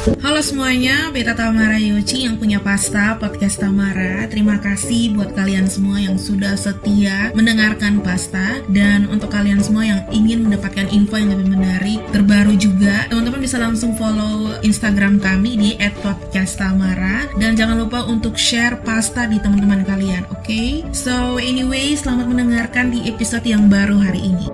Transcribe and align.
Halo 0.00 0.40
semuanya, 0.40 1.12
Beta 1.12 1.36
Tamara 1.36 1.76
Yoci 1.76 2.24
yang 2.24 2.40
punya 2.40 2.56
pasta 2.56 3.20
podcast 3.20 3.60
Tamara. 3.60 4.24
Terima 4.32 4.56
kasih 4.56 5.12
buat 5.12 5.36
kalian 5.36 5.68
semua 5.68 6.00
yang 6.00 6.16
sudah 6.16 6.56
setia 6.56 7.28
mendengarkan 7.36 8.00
pasta 8.00 8.64
dan 8.72 9.04
untuk 9.12 9.28
kalian 9.28 9.60
semua 9.60 9.84
yang 9.84 10.00
ingin 10.08 10.48
mendapatkan 10.48 10.88
info 10.88 11.20
yang 11.20 11.36
lebih 11.36 11.52
menarik, 11.52 12.00
terbaru 12.16 12.56
juga, 12.56 13.12
teman-teman 13.12 13.44
bisa 13.44 13.60
langsung 13.60 13.92
follow 14.00 14.56
Instagram 14.64 15.20
kami 15.20 15.60
di 15.60 15.70
@podcasttamara 16.00 17.36
dan 17.36 17.52
jangan 17.52 17.84
lupa 17.84 18.00
untuk 18.08 18.40
share 18.40 18.80
pasta 18.80 19.28
di 19.28 19.36
teman-teman 19.36 19.84
kalian, 19.84 20.24
oke? 20.32 20.48
Okay? 20.48 20.80
So 20.96 21.36
anyway, 21.36 21.92
selamat 21.92 22.24
mendengarkan 22.24 22.88
di 22.88 23.04
episode 23.04 23.44
yang 23.44 23.68
baru 23.68 24.00
hari 24.00 24.32
ini. 24.32 24.48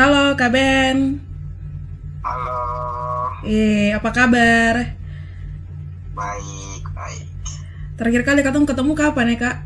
Halo 0.00 0.32
Kak 0.32 0.48
Ben. 0.48 1.20
Halo, 2.24 2.60
Eh, 3.44 3.92
apa 3.92 4.08
kabar? 4.08 4.96
baik, 6.16 6.84
baik. 6.96 7.28
Terakhir 8.00 8.22
kali 8.24 8.40
ketemu 8.40 8.64
ketemu 8.64 8.92
kapan 8.96 9.28
ya 9.28 9.36
kak? 9.36 9.56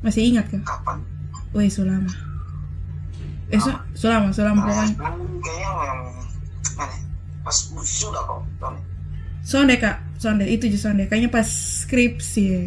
Masih 0.00 0.32
ingat 0.32 0.48
kak? 0.48 0.64
Kapan? 0.64 1.04
Wih, 1.52 1.68
sulama. 1.68 2.08
Eh, 3.52 3.60
su 3.60 3.68
sulama, 3.92 4.32
sulama 4.32 4.64
Nah, 4.64 4.72
pokoknya. 4.72 4.96
kayaknya 4.96 5.60
yang 5.60 6.00
mana? 6.72 6.96
Pas 7.44 7.56
sudah 7.84 8.24
kok. 8.24 8.40
Sonde 9.44 9.76
kak, 9.76 10.00
sonde 10.16 10.48
itu 10.48 10.72
juga 10.72 10.88
sonde. 10.88 11.04
Kayaknya 11.04 11.28
pas 11.28 11.44
skripsi. 11.84 12.44
ya. 12.48 12.64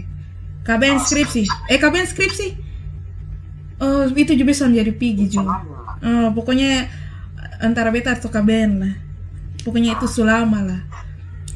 Kak 0.62 0.78
Ben 0.78 1.02
skripsi. 1.02 1.42
Eh, 1.74 1.82
kak 1.82 1.90
Ben 1.90 2.06
skripsi. 2.06 2.54
Oh, 3.82 4.06
itu 4.14 4.38
juga 4.38 4.54
son 4.54 4.78
jadi 4.78 4.94
pigi 4.94 5.26
juga. 5.26 5.66
Oh, 6.06 6.30
pokoknya 6.38 6.86
antara 7.62 7.90
beta 7.90 8.14
atau 8.14 8.30
kak 8.30 8.46
Ben 8.46 8.72
lah. 8.78 8.94
Pokoknya 9.66 9.98
itu 9.98 10.06
sulama 10.06 10.62
lah. 10.62 10.82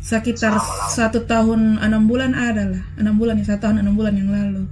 Sekitar 0.01 0.57
satu 0.89 1.25
tahun 1.25 1.81
enam 1.81 2.05
bulan 2.09 2.33
ada 2.33 2.65
lah. 2.65 2.83
Enam 2.97 3.17
bulan 3.17 3.37
ya, 3.41 3.53
satu 3.53 3.69
tahun 3.69 3.85
enam 3.85 3.93
bulan 3.93 4.13
yang 4.17 4.29
lalu. 4.29 4.65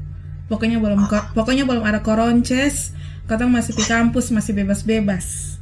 Pokoknya 0.49 0.77
belum 0.81 1.05
ko- 1.09 1.29
pokoknya 1.33 1.65
belum 1.69 1.85
ada 1.85 2.01
koronces. 2.01 2.93
Katong 3.29 3.49
masih 3.53 3.73
di 3.77 3.85
kampus 3.85 4.29
masih 4.33 4.53
bebas-bebas. 4.57 5.57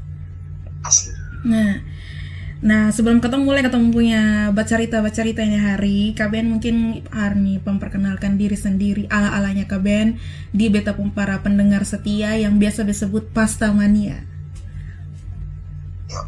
Nah, 1.43 1.83
nah 2.61 2.93
sebelum 2.93 3.17
ketemu 3.17 3.41
mulai 3.41 3.65
ketemu 3.65 3.89
punya 3.89 4.23
bacarita 4.53 5.01
bacarita 5.01 5.41
ini 5.41 5.57
hari, 5.57 5.99
Kaben 6.13 6.53
mungkin 6.53 7.01
hari 7.09 7.57
memperkenalkan 7.57 8.37
diri 8.37 8.53
sendiri 8.53 9.09
ala 9.09 9.33
alanya 9.33 9.65
Kaben 9.65 10.21
di 10.53 10.69
beta 10.69 10.93
pun 10.93 11.09
para 11.09 11.41
pendengar 11.41 11.81
setia 11.89 12.37
yang 12.37 12.61
biasa 12.61 12.85
disebut 12.85 13.33
pasta 13.33 13.73
mania. 13.73 14.21
Yuk. 16.07 16.27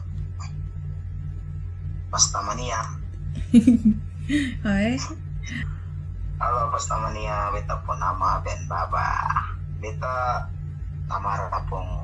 Pastamania. 2.09 2.81
Hai, 4.66 4.98
Halo 6.44 6.67
Pastamania, 6.76 7.56
beta 7.56 7.80
pun 7.88 7.95
nama 7.95 8.44
Ben 8.44 8.67
Baba. 8.67 9.08
Beta 9.80 10.50
nama 11.08 11.48
rapong 11.48 12.02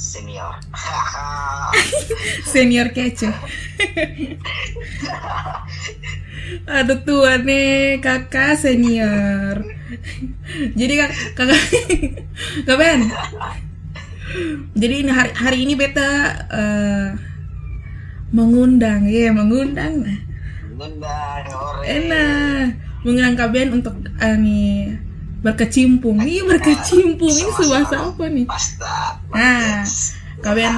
senior. 0.00 0.56
senior 2.52 2.88
kece. 2.96 3.28
Aduh 6.80 7.04
tua 7.04 7.36
nih 7.36 8.00
kakak 8.00 8.56
senior. 8.56 9.60
Jadi 10.72 10.92
kak 10.96 11.12
kakak 11.36 11.60
Kak 12.66 12.76
Ben. 12.80 13.00
Jadi 14.72 14.94
ini 15.04 15.10
hari 15.12 15.30
hari 15.36 15.58
ini 15.68 15.76
beta 15.76 16.10
eh, 16.48 17.08
mengundang 18.32 19.04
ya 19.04 19.34
mengundang 19.36 20.06
nah. 20.06 20.18
Nendang, 20.80 21.44
ore. 21.52 21.84
enak 21.84 22.72
mengundang 23.04 23.36
Kak 23.36 23.52
Ben 23.52 23.68
untuk 23.68 24.00
eh, 24.16 24.36
nih 24.38 24.96
berkecimpung 25.40 26.20
iya 26.20 26.44
berkecimpung 26.44 27.32
ini 27.32 27.50
bahasa 27.68 27.96
apa 28.12 28.24
nih. 28.28 28.46
Nah. 29.32 29.84
Kaben 30.40 30.72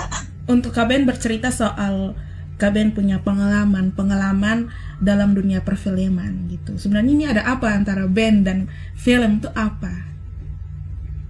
untuk 0.52 0.72
Kaben 0.76 1.08
bercerita 1.08 1.48
soal 1.48 2.12
Kaben 2.58 2.90
punya 2.90 3.22
pengalaman 3.22 3.94
pengalaman 3.94 4.68
dalam 4.98 5.30
dunia 5.30 5.62
perfilman 5.62 6.50
gitu. 6.50 6.74
Sebenarnya 6.74 7.12
ini 7.14 7.24
ada 7.30 7.46
apa 7.46 7.70
antara 7.70 8.10
band 8.10 8.50
dan 8.50 8.58
film 8.98 9.38
itu 9.38 9.46
apa? 9.54 10.10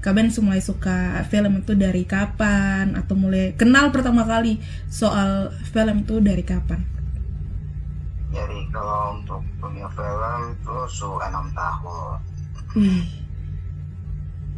Kaben 0.01 0.33
mulai 0.41 0.65
suka 0.65 1.21
film 1.29 1.61
itu 1.61 1.77
dari 1.77 2.09
kapan 2.09 2.97
atau 2.97 3.13
mulai 3.13 3.53
kenal 3.61 3.93
pertama 3.93 4.25
kali 4.25 4.57
soal 4.89 5.53
film 5.69 6.09
itu 6.09 6.17
dari 6.25 6.41
kapan? 6.47 6.81
Jadi 8.33 8.59
kalau 8.73 9.21
untuk 9.21 9.45
dunia 9.61 9.89
film 9.93 10.41
itu 10.57 10.77
su 10.89 11.13
enam 11.21 11.53
tahun. 11.53 12.38
Wih, 12.77 13.05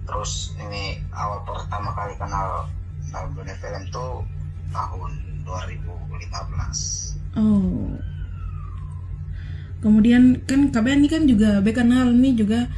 Terus 0.07 0.55
ini 0.59 0.99
awal 1.15 1.47
pertama 1.47 1.95
kali 1.95 2.19
kenal 2.19 2.67
dalam 3.15 3.31
dunia 3.35 3.55
film 3.63 3.83
tuh 3.95 4.27
tahun 4.75 5.11
2015. 5.47 7.39
oh. 7.39 7.95
Kemudian 9.81 10.45
kan 10.45 10.69
Kaben 10.69 11.01
ini 11.01 11.09
kan 11.09 11.25
juga 11.25 11.65
Be 11.65 11.73
kenal 11.73 12.13
ini 12.13 12.37
juga 12.37 12.69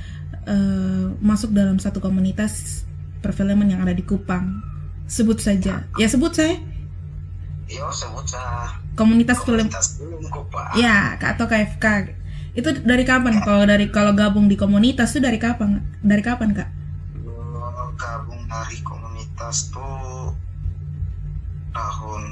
eh, 0.46 1.06
masuk 1.18 1.50
dalam 1.50 1.80
satu 1.82 1.98
komunitas 1.98 2.84
perfilman 3.24 3.72
yang 3.72 3.82
ada 3.82 3.96
di 3.96 4.04
Kupang. 4.04 4.62
Sebut 5.08 5.40
saja. 5.40 5.88
Ya 5.98 6.06
sebut 6.06 6.30
saya. 6.36 6.60
Yo 7.72 7.88
sebut 7.88 8.28
saya 8.28 8.82
Komunitas 8.92 9.40
film 9.40 9.64
komunitas 9.64 9.96
film 9.96 10.20
Kupa. 10.28 10.76
Ya, 10.76 11.16
Kak, 11.16 11.40
atau 11.40 11.48
KFK. 11.48 12.12
Itu 12.52 12.68
dari 12.84 13.04
kapan? 13.08 13.40
Kalau 13.40 13.64
dari 13.64 13.88
kalau 13.88 14.12
gabung 14.12 14.44
di 14.44 14.60
komunitas 14.60 15.16
itu 15.16 15.24
dari 15.24 15.40
kapan? 15.40 15.80
Dari 16.04 16.20
kapan, 16.20 16.52
Kak? 16.52 16.68
Gabung 17.96 18.44
dari 18.44 18.78
komunitas 18.84 19.72
tuh 19.72 20.36
tahun 21.72 22.22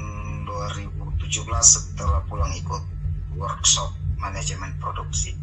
2017 0.45 1.25
setelah 1.65 2.21
pulang 2.29 2.53
ikut 2.53 2.83
workshop 3.33 3.97
manajemen 4.21 4.69
produksi. 4.77 5.33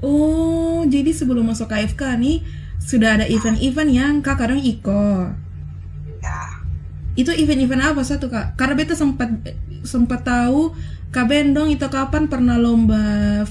Oh, 0.00 0.84
jadi 0.88 1.12
sebelum 1.12 1.52
masuk 1.52 1.72
KFK 1.72 2.20
nih 2.20 2.44
sudah 2.80 3.20
ada 3.20 3.26
event-event 3.28 3.90
yang 3.92 4.14
Kak 4.20 4.36
kadang 4.40 4.60
ikut. 4.60 5.32
Ya, 6.20 6.60
Itu 7.16 7.32
event-event 7.32 7.96
apa 7.96 8.04
satu, 8.04 8.28
Kak? 8.28 8.56
Karena 8.56 8.76
beta 8.76 8.92
sempat 8.92 9.32
sempat 9.84 10.24
tahu 10.24 10.76
Kak 11.14 11.26
Bendong 11.30 11.68
itu 11.74 11.86
kapan 11.96 12.24
pernah 12.32 12.56
lomba 12.64 13.02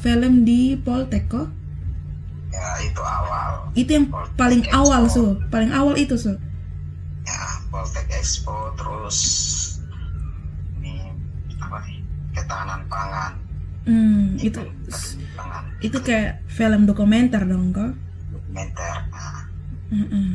film 0.03 0.34
di 0.47 0.62
Poltek 0.86 1.24
kok? 1.34 1.47
ya 2.50 2.68
itu 2.81 3.02
awal. 3.02 3.52
Itu 3.78 3.90
yang 3.97 4.08
paling 4.40 4.64
awal, 4.74 5.06
Su. 5.14 5.38
Paling 5.53 5.72
awal 5.72 5.96
itu, 6.03 6.16
Su. 6.18 6.34
Ya, 7.28 7.40
Poltek 7.70 8.08
Expo 8.09 8.74
terus 8.80 9.18
ini 10.80 11.14
apa 11.62 11.78
nih? 11.86 11.97
Ketahanan 12.36 12.81
pangan. 12.90 13.34
Hmm, 13.88 14.38
itu 14.38 14.59
pangan 15.34 15.64
itu 15.81 15.97
kayak 16.03 16.44
film 16.52 16.81
dokumenter 16.90 17.41
dong, 17.47 17.72
kok. 17.72 17.94
dokumenter. 18.34 18.96
Nah, 19.09 19.41
Mm-mm. 19.90 20.28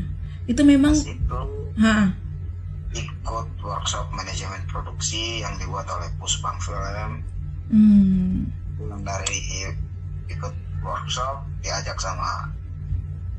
Itu 0.51 0.63
memang 0.67 0.95
pas 0.95 1.07
itu 1.07 1.41
ha 1.79 1.97
ikut 3.25 3.49
workshop 3.65 4.13
manajemen 4.13 4.61
produksi 4.69 5.41
yang 5.41 5.57
dibuat 5.57 5.89
oleh 5.89 6.13
Pusbang 6.21 6.61
Film. 6.61 7.25
hmm. 7.73 8.53
Dari 9.01 9.41
ikut 10.29 10.53
workshop 10.85 11.49
diajak 11.65 11.97
sama 11.97 12.53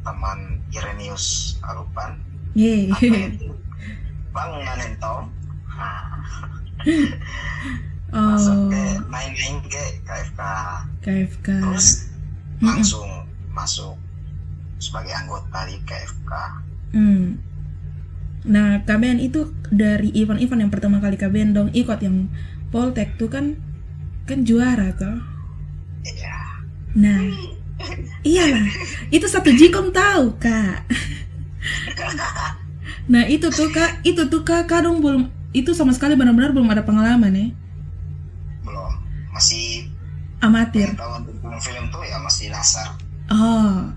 teman 0.01 0.57
Irenius 0.73 1.57
Alupan. 1.61 2.17
Bang 4.33 4.51
Manentong. 4.65 5.29
Masuk 8.09 8.57
ke 8.73 8.81
Oh, 8.95 9.05
main-main 9.11 9.59
ke 9.69 10.01
KFK. 10.01 10.41
KFK. 11.05 11.47
Terus 11.61 12.09
langsung 12.63 13.05
masuk 13.53 13.93
sebagai 14.81 15.13
anggota 15.13 15.67
di 15.69 15.77
KFK. 15.85 16.31
Hmm. 16.95 17.37
Nah, 18.45 18.85
KBN 18.85 19.19
itu 19.25 19.49
dari 19.73 20.13
event-event 20.13 20.61
yang 20.61 20.71
pertama 20.71 21.01
kali 21.01 21.17
KBN 21.17 21.57
dong 21.57 21.69
ikut 21.73 21.99
yang 22.05 22.29
Poltek 22.69 23.17
tuh 23.17 23.29
kan 23.31 23.57
kan 24.29 24.45
juara 24.45 24.93
toh. 24.93 25.17
Iya. 26.05 26.37
Nah, 26.97 27.19
iyalah. 28.21 28.67
Itu 29.09 29.25
satu 29.25 29.49
jikom 29.53 29.89
tahu, 29.89 30.37
Kak. 30.37 30.85
Nah, 33.05 33.21
itu 33.29 33.53
tuh 33.53 33.69
Kak, 33.69 34.01
itu 34.01 34.25
tuh 34.25 34.41
Kak 34.41 34.65
kadang 34.65 34.97
belum 34.97 35.29
itu 35.53 35.77
sama 35.77 35.93
sekali 35.93 36.17
benar-benar 36.17 36.49
belum 36.57 36.65
ada 36.73 36.81
pengalaman 36.81 37.31
ya. 37.37 37.47
Belum. 38.65 38.91
Masih 39.29 39.93
Amatir. 40.41 40.89
pengetahuan 40.89 41.21
tentang 41.21 41.61
film 41.61 41.85
tuh 41.93 42.01
ya 42.01 42.17
masih 42.17 42.49
dasar. 42.49 42.97
Oh. 43.29 43.93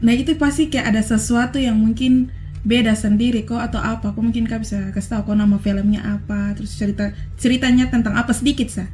Nah, 0.00 0.12
itu 0.16 0.32
pasti 0.40 0.72
kayak 0.72 0.96
ada 0.96 1.02
sesuatu 1.04 1.60
yang 1.60 1.76
mungkin 1.76 2.32
beda 2.62 2.94
sendiri 2.94 3.42
kok 3.42 3.58
atau 3.58 3.82
apa? 3.82 4.14
Kok 4.14 4.22
mungkin 4.22 4.46
kak 4.46 4.62
bisa 4.62 4.94
kasih 4.94 5.18
tahu 5.18 5.34
kok 5.34 5.38
nama 5.38 5.58
filmnya 5.58 6.00
apa? 6.02 6.54
Terus 6.54 6.74
cerita 6.78 7.10
ceritanya 7.36 7.90
tentang 7.90 8.14
apa? 8.14 8.30
Sedikit 8.34 8.70
sah 8.70 8.88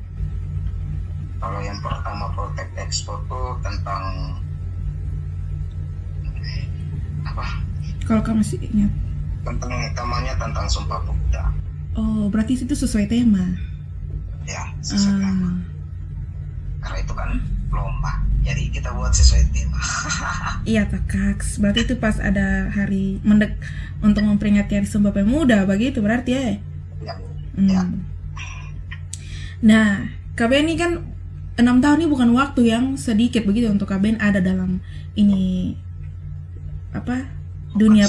kalau 1.39 1.63
yang 1.63 1.79
pertama 1.79 2.35
Protect 2.35 2.75
Expo 2.75 3.15
tuh 3.31 3.55
tentang 3.63 4.35
apa? 7.23 7.63
Kalau 8.03 8.21
kamu 8.27 8.43
masih 8.43 8.59
ingat? 8.59 8.91
Tentang 9.47 9.71
utamanya 9.71 10.35
tentang 10.35 10.67
Sumpah 10.67 10.99
Pemuda. 11.07 11.55
Oh 11.95 12.27
berarti 12.27 12.59
itu 12.59 12.75
sesuai 12.75 13.07
tema? 13.07 13.55
Ya 14.51 14.67
sesuai 14.83 15.15
tema. 15.23 15.51
Ah 15.55 15.79
karena 16.79 16.99
itu 17.03 17.15
kan 17.15 17.31
lomba. 17.71 18.25
Jadi 18.43 18.73
kita 18.73 18.95
buat 18.97 19.13
sesuai 19.13 19.45
tema. 19.53 19.81
Iya 20.69 20.85
tak 20.85 21.09
kaks. 21.09 21.61
Berarti 21.61 21.89
itu 21.89 21.95
pas 21.97 22.21
ada 22.21 22.69
hari 22.69 23.21
mendek 23.25 23.57
untuk 24.05 24.21
memperingati 24.25 24.77
hari 24.77 24.89
Sumpah 24.89 25.13
Pemuda 25.17 25.65
begitu 25.65 26.05
berarti 26.05 26.31
ya? 26.33 26.43
Ya, 27.05 27.15
Hmm. 27.59 27.69
ya. 27.73 27.83
Nah, 29.59 30.07
KBN 30.39 30.71
ini 30.71 30.77
kan 30.79 30.93
enam 31.59 31.83
tahun 31.83 32.05
ini 32.05 32.07
bukan 32.07 32.31
waktu 32.37 32.71
yang 32.71 32.95
sedikit 32.95 33.43
begitu 33.43 33.67
untuk 33.67 33.91
KBN 33.91 34.23
ada 34.23 34.39
dalam 34.39 34.79
ini 35.19 35.75
apa 36.95 37.27
dunia 37.75 38.07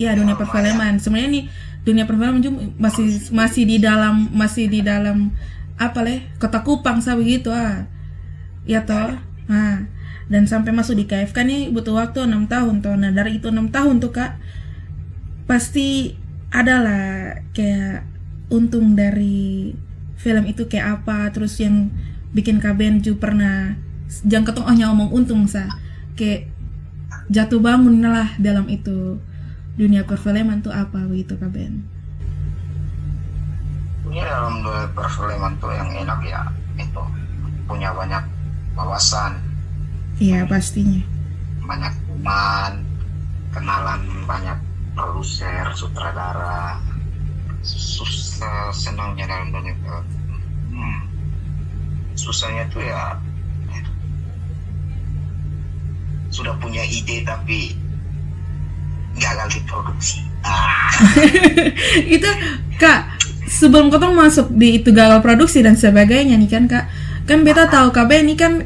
ya 0.00 0.16
dunia 0.16 0.38
perfilman. 0.38 0.96
Sebenarnya 0.96 1.30
nih 1.30 1.44
dunia 1.84 2.04
perfilman 2.08 2.40
juga 2.40 2.64
masih 2.80 3.30
masih 3.30 3.62
di 3.68 3.76
dalam 3.78 4.30
masih 4.32 4.66
di 4.70 4.80
dalam 4.80 5.30
apa 5.76 6.00
leh 6.00 6.24
kota 6.40 6.64
Kupang 6.64 7.04
sah 7.04 7.12
begitu 7.12 7.52
ah 7.52 7.84
ya 8.66 8.84
toh. 8.84 9.16
Nah 9.48 9.86
dan 10.26 10.42
sampai 10.50 10.74
masuk 10.74 10.98
di 10.98 11.06
KFK 11.06 11.46
nih 11.46 11.62
butuh 11.70 11.96
waktu 11.96 12.26
enam 12.26 12.50
tahun 12.50 12.82
toh. 12.82 12.98
Nah 12.98 13.14
dari 13.14 13.38
itu 13.38 13.48
enam 13.48 13.70
tahun 13.70 14.02
tuh 14.02 14.12
kak 14.12 14.36
pasti 15.46 16.18
adalah 16.50 17.38
kayak 17.54 18.02
untung 18.50 18.98
dari 18.98 19.74
film 20.18 20.44
itu 20.50 20.66
kayak 20.66 21.02
apa 21.02 21.30
terus 21.30 21.58
yang 21.62 21.90
bikin 22.34 22.58
KBN 22.58 23.02
juga 23.06 23.30
pernah 23.30 23.78
jangan 24.26 24.46
ketemu 24.50 24.66
hanya 24.66 24.84
ngomong 24.92 25.10
untung 25.14 25.46
sa. 25.46 25.70
Kayak 26.18 26.50
jatuh 27.30 27.62
bangun 27.62 28.02
lah 28.02 28.34
dalam 28.36 28.66
itu. 28.66 29.22
Dunia 29.76 30.08
perfilman 30.08 30.64
tuh 30.64 30.72
apa 30.72 31.04
begitu 31.04 31.36
KBN 31.36 31.96
ini 34.16 34.24
dalam 34.24 34.64
dunia 34.64 34.88
perfilman 34.96 35.52
tuh 35.60 35.76
yang 35.76 35.92
enak 35.92 36.20
ya 36.24 36.40
itu. 36.80 37.02
Punya 37.68 37.92
banyak 37.92 38.24
wawasan. 38.76 39.40
Iya 40.20 40.44
pastinya. 40.46 41.02
Banyak 41.64 41.92
teman 42.06 42.72
kenalan 43.50 44.00
banyak 44.28 44.58
produser 44.92 45.72
sutradara. 45.74 46.78
Susah 47.66 48.70
senangnya 48.70 49.26
dalam 49.26 49.50
dunia 49.50 49.74
film 49.82 50.06
hmm. 50.76 51.00
susahnya 52.16 52.64
tuh 52.72 52.82
ya 52.84 53.16
sudah 56.32 56.52
punya 56.60 56.84
ide 56.84 57.24
tapi 57.24 57.72
gagal 59.16 59.56
diproduksi 59.56 60.20
ah 60.44 60.92
itu 62.14 62.28
kak 62.76 63.08
sebelum 63.48 63.88
kau 63.88 64.12
masuk 64.12 64.52
di 64.52 64.84
itu 64.84 64.92
gagal 64.92 65.24
produksi 65.24 65.64
dan 65.64 65.80
sebagainya 65.80 66.36
nih 66.36 66.50
kan 66.50 66.64
kak 66.68 66.84
kan 67.26 67.42
beta 67.42 67.66
tahu 67.66 67.90
KB 67.90 68.10
ini 68.22 68.34
kan 68.38 68.62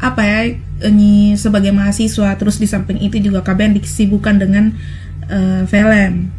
apa 0.00 0.22
ya 0.24 0.38
ini 0.88 1.36
sebagai 1.36 1.76
mahasiswa 1.76 2.32
terus 2.40 2.56
di 2.56 2.64
samping 2.64 2.96
itu 3.04 3.20
juga 3.20 3.44
KB 3.44 3.76
disibukkan 3.76 4.40
dengan 4.40 4.72
eh, 5.28 5.62
film 5.68 6.32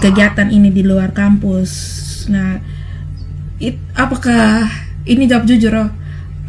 kegiatan 0.00 0.48
ini 0.48 0.72
di 0.72 0.80
luar 0.86 1.12
kampus. 1.12 1.70
Nah 2.32 2.56
it, 3.60 3.76
apakah 3.92 4.64
ini 5.04 5.28
jawab 5.28 5.44
jujur 5.44 5.74
oh 5.76 5.90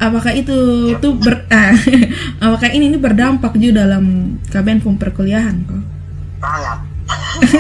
apakah 0.02 0.34
itu 0.34 0.58
tuh 0.98 1.14
ber 1.20 1.46
ah, 1.54 1.76
apakah 2.46 2.74
ini 2.74 2.90
ini 2.90 2.98
berdampak 2.98 3.54
juga 3.60 3.86
dalam 3.86 4.36
KBN 4.50 4.80
pun 4.82 4.96
perkuliahan 4.98 5.56
kok? 5.68 5.84
Sangat. 6.42 6.80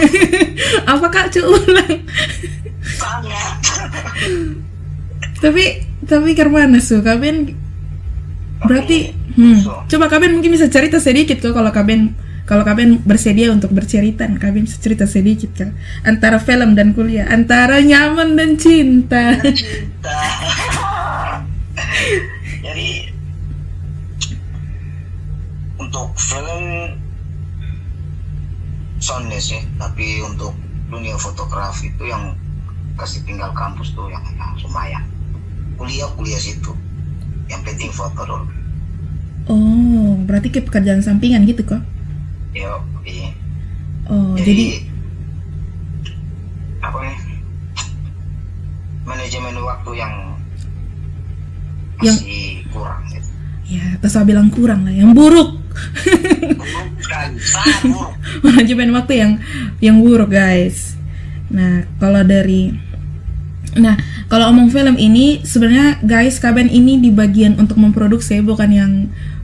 Apakah 0.95 1.27
cuy 1.27 1.43
ulang 1.43 1.99
sangat. 2.81 3.53
Tapi 5.43 5.90
tapi 6.11 6.35
karena 6.35 6.67
su? 6.83 6.99
Kalian 6.99 7.55
berarti 8.61 9.15
hmm, 9.15 9.87
coba 9.87 10.05
kalian 10.11 10.37
mungkin 10.37 10.51
bisa 10.51 10.67
cerita 10.67 10.99
sedikit 10.99 11.39
kok 11.39 11.55
kalau 11.55 11.71
kalian 11.71 12.11
kalau 12.43 12.67
kalian 12.67 12.99
bersedia 13.07 13.47
untuk 13.47 13.71
bercerita. 13.71 14.27
Kalian 14.27 14.67
bisa 14.67 14.75
cerita 14.83 15.07
sedikit 15.07 15.55
kan 15.55 15.71
antara 16.03 16.35
film 16.43 16.75
dan 16.75 16.91
kuliah. 16.91 17.31
Antara 17.31 17.79
nyaman 17.79 18.35
dan 18.35 18.59
cinta. 18.59 19.39
Cinta. 19.39 20.19
Jadi 22.67 23.07
untuk 25.79 26.11
film 26.19 26.63
soundnya 29.01 29.41
sih 29.41 29.63
tapi 29.81 30.21
untuk 30.21 30.53
dunia 30.91 31.17
fotografi 31.17 31.89
itu 31.89 32.05
yang 32.05 32.37
kasih 32.99 33.25
tinggal 33.25 33.49
kampus 33.57 33.95
tuh 33.97 34.05
yang, 34.13 34.21
yang 34.37 34.53
lumayan 34.61 35.01
kuliah 35.81 36.09
kuliah 36.13 36.37
situ. 36.37 36.69
Yang 37.49 37.61
penting 37.65 37.89
foto 37.89 38.21
dulu. 38.21 38.45
Oh 39.49 40.13
berarti 40.29 40.53
kayak 40.53 40.69
pekerjaan 40.69 41.01
sampingan 41.01 41.49
gitu 41.49 41.65
kok 41.65 41.81
yo 42.51 42.83
iya. 43.07 43.31
oh 44.11 44.35
jadi, 44.35 44.51
jadi 44.51 44.67
apa 46.83 46.97
nih 46.99 47.17
manajemen 49.07 49.55
waktu 49.63 49.91
yang 49.95 50.13
Yang- 52.03 52.21
masih 52.21 52.45
kurang 52.73 53.01
gitu. 53.11 53.29
Ya 53.71 53.85
terus 54.03 54.11
saya 54.11 54.27
bilang 54.27 54.51
kurang 54.51 54.83
lah 54.83 54.91
yang 54.91 55.15
buruk. 55.15 55.63
Manajemen 58.45 58.91
waktu 58.91 59.13
yang 59.15 59.31
yang 59.79 59.97
buruk 60.03 60.33
guys. 60.33 60.99
Nah 61.47 61.87
kalau 61.95 62.19
dari 62.27 62.75
nah 63.79 63.95
kalau 64.31 64.47
omong 64.55 64.71
film 64.71 64.95
ini 64.95 65.43
sebenarnya 65.43 65.99
guys 66.07 66.39
kaben 66.39 66.71
ini 66.71 67.03
di 67.03 67.11
bagian 67.11 67.59
untuk 67.59 67.75
memproduksi 67.75 68.39
bukan 68.39 68.71
yang 68.71 68.91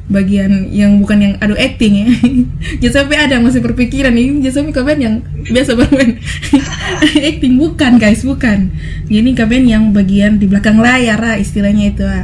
bagian 0.07 0.71
yang 0.71 1.03
bukan 1.03 1.19
yang 1.19 1.33
adu 1.43 1.51
acting 1.59 1.99
ya 1.99 2.07
jadi 2.79 3.03
sampai 3.03 3.27
ada 3.27 3.35
yang 3.35 3.43
masih 3.43 3.59
berpikiran 3.59 4.15
ini 4.15 4.39
jadi 4.39 4.63
sampai 4.63 4.71
kaben 4.71 4.99
yang 5.03 5.15
biasa 5.51 5.75
bermain 5.75 6.15
acting 7.35 7.59
bukan 7.59 7.99
guys 7.99 8.23
bukan 8.23 8.71
jadi 9.11 9.29
kaben 9.35 9.67
yang 9.67 9.91
bagian 9.91 10.39
di 10.39 10.47
belakang 10.47 10.79
layar 10.79 11.19
lah 11.19 11.35
istilahnya 11.35 11.91
itu 11.91 12.07
ah. 12.07 12.23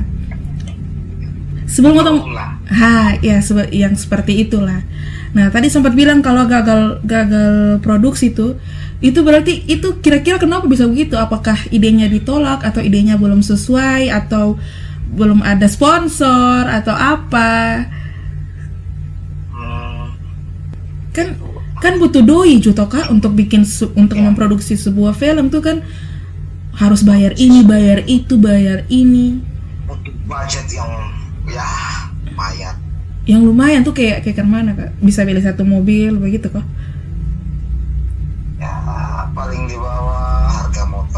sebelum 1.67 1.99
ngomong 1.99 2.17
Itulah. 2.23 2.53
Ha, 2.73 3.19
ya 3.19 3.38
sebe- 3.43 3.69
yang 3.69 3.93
seperti 3.93 4.47
itulah. 4.47 4.81
Nah, 5.35 5.53
tadi 5.53 5.69
sempat 5.69 5.93
bilang 5.93 6.25
kalau 6.25 6.49
gagal 6.49 7.03
gagal 7.05 7.83
produksi 7.85 8.33
tuh 8.33 8.57
itu 9.03 9.19
berarti 9.19 9.53
itu 9.67 10.00
kira-kira 10.00 10.39
kenapa 10.39 10.65
bisa 10.72 10.88
begitu? 10.88 11.19
Apakah 11.19 11.60
idenya 11.75 12.07
ditolak 12.07 12.63
atau 12.63 12.79
idenya 12.79 13.19
belum 13.19 13.43
sesuai 13.43 14.07
atau 14.07 14.55
belum 15.12 15.43
ada 15.43 15.67
sponsor 15.67 16.63
atau 16.72 16.95
apa? 16.95 17.83
Hmm, 19.51 20.05
Kan 21.13 21.27
kan 21.83 21.93
butuh 22.00 22.24
doi 22.24 22.57
juta 22.63 22.88
kak 22.88 23.12
untuk 23.12 23.36
bikin 23.36 23.67
untuk 23.93 24.17
memproduksi 24.19 24.79
sebuah 24.79 25.13
film 25.13 25.51
tuh 25.51 25.62
kan 25.62 25.77
harus 26.74 27.03
bayar 27.05 27.36
ini, 27.38 27.62
bayar 27.62 28.01
itu, 28.07 28.36
bayar 28.39 28.88
ini. 28.89 29.43
untuk 29.86 30.15
budget 30.25 30.65
yang 30.74 30.89
ya 31.45 31.69
lumayan 32.25 32.75
Yang 33.29 33.41
lumayan 33.48 33.81
tuh 33.88 33.95
kayak 33.95 34.24
kayak 34.25 34.38
ke 34.39 34.43
mana 34.43 34.72
kak? 34.75 34.91
Bisa 35.00 35.24
beli 35.27 35.39
satu 35.43 35.63
mobil 35.67 36.15
begitu 36.19 36.48
kok? 36.51 36.65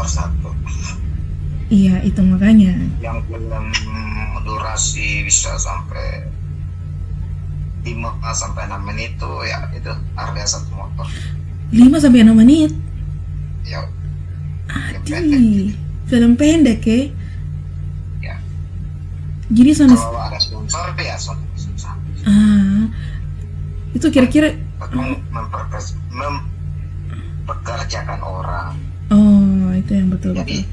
Motor 0.06 0.08
satu 0.08 0.50
Iya 1.66 1.98
itu 2.00 2.22
makanya. 2.22 2.78
yang 3.02 3.20
film 3.26 3.74
durasi 4.40 5.26
bisa 5.26 5.58
sampai 5.58 6.22
5 7.82 7.92
sampai 8.32 8.64
6 8.64 8.80
menit 8.84 9.16
tuh 9.16 9.42
ya 9.42 9.64
itu 9.72 9.90
harga 10.14 10.44
satu 10.48 10.70
motor. 10.72 11.04
5 11.68 11.98
sampai 11.98 12.22
6 12.22 12.32
menit. 12.32 12.72
ya 13.66 13.82
film 14.70 15.02
pendek 15.02 15.26
Adi, 15.26 15.74
film 16.06 16.36
pendek 16.36 16.80
ya. 16.86 17.10
ya 18.22 18.36
Jadi 19.50 19.70
sana 19.74 19.92
kalau 19.92 20.20
ada 20.20 20.38
sponsor 20.38 20.94
ya 20.96 21.16
sponsor 21.18 21.92
ah. 22.22 22.86
Itu 23.90 24.06
kira-kira 24.08 24.54
Mem- 24.86 25.18
memperkes- 25.26 25.98
mempekerjakan 26.14 28.22
orang 28.22 28.78
oh 29.12 29.70
itu 29.76 29.92
yang 29.92 30.08
betul 30.10 30.34
jadi 30.34 30.66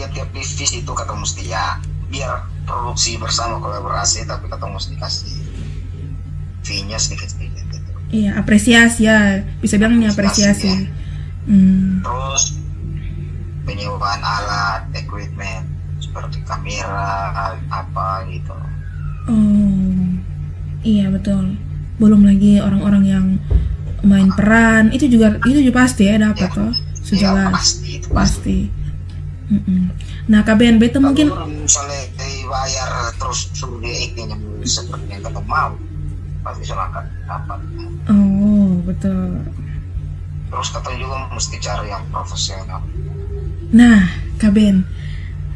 tiap-tiap 0.00 0.28
divisi 0.32 0.80
itu 0.80 0.92
kata 0.96 1.12
mesti 1.12 1.44
ya 1.44 1.76
biar 2.08 2.48
produksi 2.64 3.20
bersama 3.20 3.60
kolaborasi 3.60 4.24
tapi 4.24 4.48
kata 4.48 4.64
mesti 4.64 4.96
kasih 4.96 5.36
fee-nya 6.64 6.96
sedikit-sedikit 6.96 7.64
gitu. 7.68 7.90
Iya 8.10 8.40
apresiasi 8.40 9.06
ya. 9.06 9.44
Bisa 9.60 9.76
bilang 9.76 10.00
ini 10.00 10.10
apresiasi. 10.10 10.66
Apresiasi, 10.66 11.50
hmm. 11.52 12.02
terus 12.02 12.42
penyewaan 13.68 14.20
alat 14.24 14.88
equipment 14.96 15.68
seperti 16.02 16.42
kamera 16.48 17.54
apa 17.70 18.24
gitu. 18.32 18.56
Oh 19.30 20.00
iya 20.82 21.12
betul. 21.12 21.54
Belum 22.00 22.24
lagi 22.24 22.58
orang-orang 22.58 23.04
yang 23.04 23.26
main 24.00 24.32
peran. 24.32 24.90
Itu 24.90 25.06
juga 25.06 25.38
itu 25.44 25.60
juga 25.60 25.84
pasti 25.84 26.08
ya 26.08 26.16
dapat 26.16 26.50
Ya. 26.50 26.56
toh 26.56 26.89
ya 27.16 27.30
sejelas. 27.34 27.52
pasti 27.54 27.88
itu 27.98 28.08
pasti. 28.10 28.58
Pasti. 28.70 28.78
Nah 30.30 30.40
KBNB 30.46 30.82
itu 30.94 30.98
mungkin 31.02 31.26
misalnya 31.66 32.06
dibayar 32.14 33.10
terus 33.18 33.50
suruh 33.50 33.82
dia 33.82 34.06
ikut 34.06 34.30
yang 34.30 34.42
seperti 34.62 35.06
yang 35.10 35.22
kita 35.26 35.42
mau 35.42 35.74
pasti 36.46 36.62
silakan 36.64 37.04
dapat. 37.26 37.58
Oh 38.08 38.78
betul. 38.86 39.42
Terus 40.50 40.68
kata 40.74 40.90
juga 40.98 41.30
mesti 41.30 41.56
cari 41.62 41.86
yang 41.94 42.02
profesional. 42.10 42.82
Nah, 43.70 44.02
Kaben, 44.34 44.82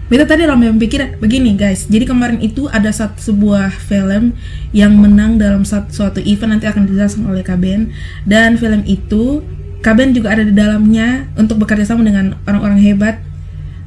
beta 0.06 0.22
tadi 0.22 0.46
dalam 0.46 0.62
pikiran 0.78 1.18
begini 1.18 1.58
guys. 1.58 1.90
Jadi 1.90 2.06
kemarin 2.06 2.38
itu 2.38 2.70
ada 2.70 2.94
satu 2.94 3.18
sebuah 3.18 3.74
film 3.74 4.38
yang 4.70 4.94
menang 4.94 5.34
dalam 5.34 5.66
satu, 5.66 5.90
suatu 5.90 6.22
event 6.22 6.54
nanti 6.54 6.70
akan 6.70 6.86
dijelaskan 6.86 7.26
oleh 7.26 7.42
Kaben 7.42 7.90
dan 8.22 8.54
film 8.54 8.86
itu 8.86 9.42
Kaben 9.84 10.16
juga 10.16 10.32
ada 10.32 10.40
di 10.40 10.56
dalamnya 10.56 11.28
untuk 11.36 11.60
bekerja 11.60 11.84
sama 11.84 12.00
dengan 12.08 12.40
orang-orang 12.48 12.80
hebat 12.80 13.20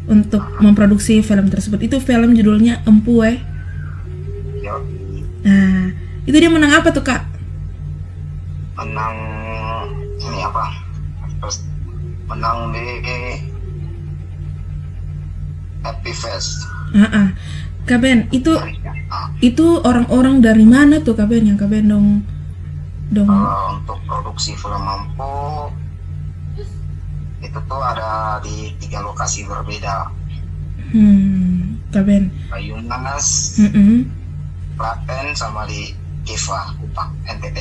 untuk 0.06 0.46
memproduksi 0.62 1.25
film 1.25 1.50
tersebut. 1.50 1.82
Itu 1.82 1.98
film 1.98 2.38
judulnya 2.38 2.86
Empu 2.86 3.25
eh. 3.25 3.42
ya 4.62 4.77
Nah, 5.42 5.89
itu 6.30 6.38
dia 6.38 6.51
menang 6.54 6.70
apa 6.77 6.94
tuh 6.94 7.01
kak? 7.01 7.25
menang 8.77 9.18
ini 10.22 10.39
apa 10.46 10.70
terus 11.42 11.66
menang 12.30 12.70
di 12.70 12.86
Happy 15.82 16.13
Fest 16.13 16.70
Ah, 16.94 17.10
ah. 17.10 17.27
Kaben, 17.89 18.30
itu 18.30 18.54
Ah, 19.08 19.32
itu 19.39 19.80
orang-orang 19.82 20.44
dari 20.44 20.68
mana 20.68 21.00
tuh 21.01 21.16
Kaben 21.18 21.48
yang 21.48 21.58
Kaben 21.58 21.88
dong 21.89 22.08
dong 23.08 23.32
kalau 23.32 23.80
untuk 23.80 23.98
produksi 24.04 24.51
film 24.54 24.84
mampu 24.84 25.72
itu 27.48 27.60
tuh 27.63 27.82
ada 27.82 28.44
di 28.44 28.75
tiga 28.84 29.00
lokasi 29.00 29.48
berbeda 29.48 30.12
hmm 30.92 31.77
Kaben. 31.92 32.27
Bayumas, 32.51 33.58
Mm-mm. 33.63 34.04
Klaten 34.75 35.34
sama 35.34 35.63
di 35.66 35.96
Keva, 36.27 36.75
Kupang, 36.75 37.16
NTT. 37.24 37.58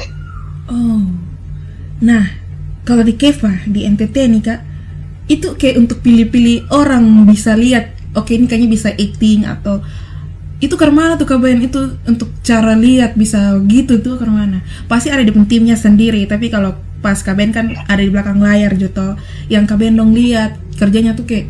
Oh, 0.67 1.07
nah 2.03 2.27
kalau 2.83 3.07
di 3.07 3.15
Keva 3.15 3.63
di 3.71 3.87
NTT 3.87 4.17
nih 4.27 4.43
kak, 4.43 4.61
itu 5.31 5.55
kayak 5.55 5.79
untuk 5.79 6.03
pilih-pilih 6.03 6.75
orang 6.75 7.27
bisa 7.31 7.55
lihat, 7.55 7.95
oke 8.19 8.35
ini 8.35 8.51
kayaknya 8.51 8.69
bisa 8.71 8.91
acting 8.91 9.47
atau 9.47 9.79
itu 10.59 10.73
ke 10.75 10.89
mana 10.89 11.15
tuh 11.21 11.29
kabayan 11.29 11.61
itu 11.61 12.01
untuk 12.09 12.33
cara 12.41 12.75
lihat 12.75 13.15
bisa 13.15 13.55
gitu 13.71 14.03
tuh 14.03 14.19
ke 14.19 14.27
mana? 14.27 14.65
Pasti 14.91 15.13
ada 15.15 15.23
di 15.23 15.31
timnya 15.47 15.79
sendiri, 15.79 16.27
tapi 16.27 16.51
kalau 16.51 16.75
pas 17.05 17.21
kabayan 17.21 17.53
kan 17.53 17.67
ada 17.87 18.03
di 18.03 18.11
belakang 18.11 18.41
layar 18.41 18.73
Joto, 18.75 19.17
yang 19.53 19.69
kabayan 19.69 19.97
dong 19.97 20.17
lihat 20.17 20.57
kerjanya 20.77 21.17
tuh 21.17 21.27
kayak, 21.29 21.49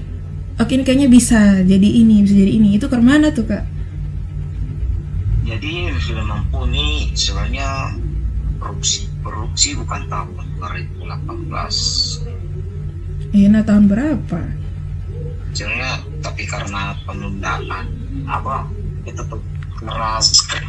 oke 0.59 0.73
ini 0.73 0.83
kayaknya 0.83 1.09
bisa 1.09 1.63
jadi 1.63 1.89
ini 1.89 2.23
bisa 2.27 2.35
jadi 2.35 2.53
ini, 2.57 2.69
itu 2.77 2.87
ke 2.87 2.99
mana 2.99 3.31
tuh 3.33 3.47
kak? 3.47 3.65
Jadi 5.47 5.95
film 6.03 6.27
mampu 6.27 6.67
ini 6.67 7.15
sebenarnya 7.15 7.95
produksi 8.59 9.07
produksi 9.23 9.79
bukan 9.79 10.03
tahun 10.11 10.47
2018. 10.59 13.31
Iya, 13.31 13.47
nah 13.53 13.63
tahun 13.63 13.87
berapa? 13.87 14.41
Sebenarnya 15.55 16.03
tapi 16.21 16.43
karena 16.51 16.99
penundaan 17.07 17.87
apa 18.27 18.67
itu 19.07 19.23
karena 19.79 20.19
skrip 20.19 20.67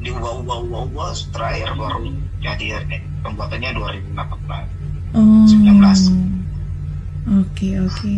diubah-ubah-ubah 0.00 1.12
terakhir 1.34 1.76
baru 1.76 2.08
jadi 2.40 2.80
eh, 2.88 3.02
pembuatannya 3.20 3.70
2018. 3.72 5.16
Oh. 5.16 5.44
19. 5.46 7.40
Oke 7.40 7.68
oke. 7.78 8.12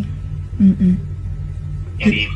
Mm-mm. 0.57 0.93
Jadi 1.97 2.29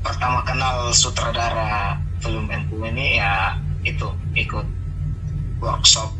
pertama 0.00 0.40
kenal 0.42 0.90
sutradara 0.90 1.98
film 2.20 2.46
MPU 2.46 2.80
ini 2.86 3.18
ya 3.18 3.58
itu 3.82 4.06
ikut 4.32 4.66
workshop 5.58 6.10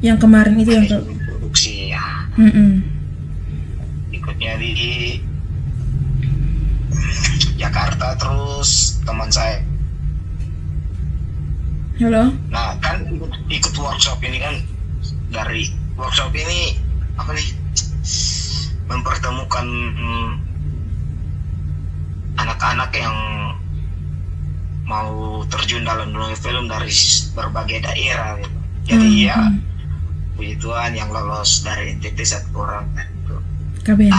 Yang 0.00 0.18
kemarin 0.22 0.54
itu 0.56 0.70
yang 0.70 0.86
ke. 0.86 0.98
produksi 1.26 1.90
ya 1.90 2.06
Mm-mm. 2.36 2.80
ikutnya 4.10 4.54
di 4.56 4.72
Jakarta 7.56 8.14
terus 8.20 9.00
teman 9.02 9.30
saya 9.32 9.58
Halo. 11.96 12.28
nah 12.52 12.76
kan 12.84 13.08
ikut, 13.08 13.32
ikut 13.48 13.74
workshop 13.80 14.20
ini 14.20 14.36
kan 14.36 14.60
dari 15.32 15.64
workshop 15.96 16.28
ini 16.36 16.76
apa 17.16 17.32
nih 17.32 17.48
mempertemukan 18.84 19.66
hmm, 19.96 20.30
anak-anak 22.36 22.92
yang 22.92 23.16
mau 24.84 25.40
terjun 25.48 25.88
dalam 25.88 26.12
dunia 26.12 26.36
film 26.36 26.68
dari 26.68 26.92
berbagai 27.32 27.80
daerah 27.82 28.44
gitu. 28.44 28.58
jadi 28.92 29.08
Hmm, 29.08 29.24
ya 29.24 29.36
hmm. 29.40 29.56
puji 30.36 30.54
Tuhan 30.60 30.92
yang 30.94 31.08
lolos 31.08 31.64
dari 31.64 31.96
NTT 31.96 32.18
satu 32.28 32.60
orang 32.60 32.86
kan 32.92 33.08
gitu. 33.08 33.36
Kaben. 33.88 34.12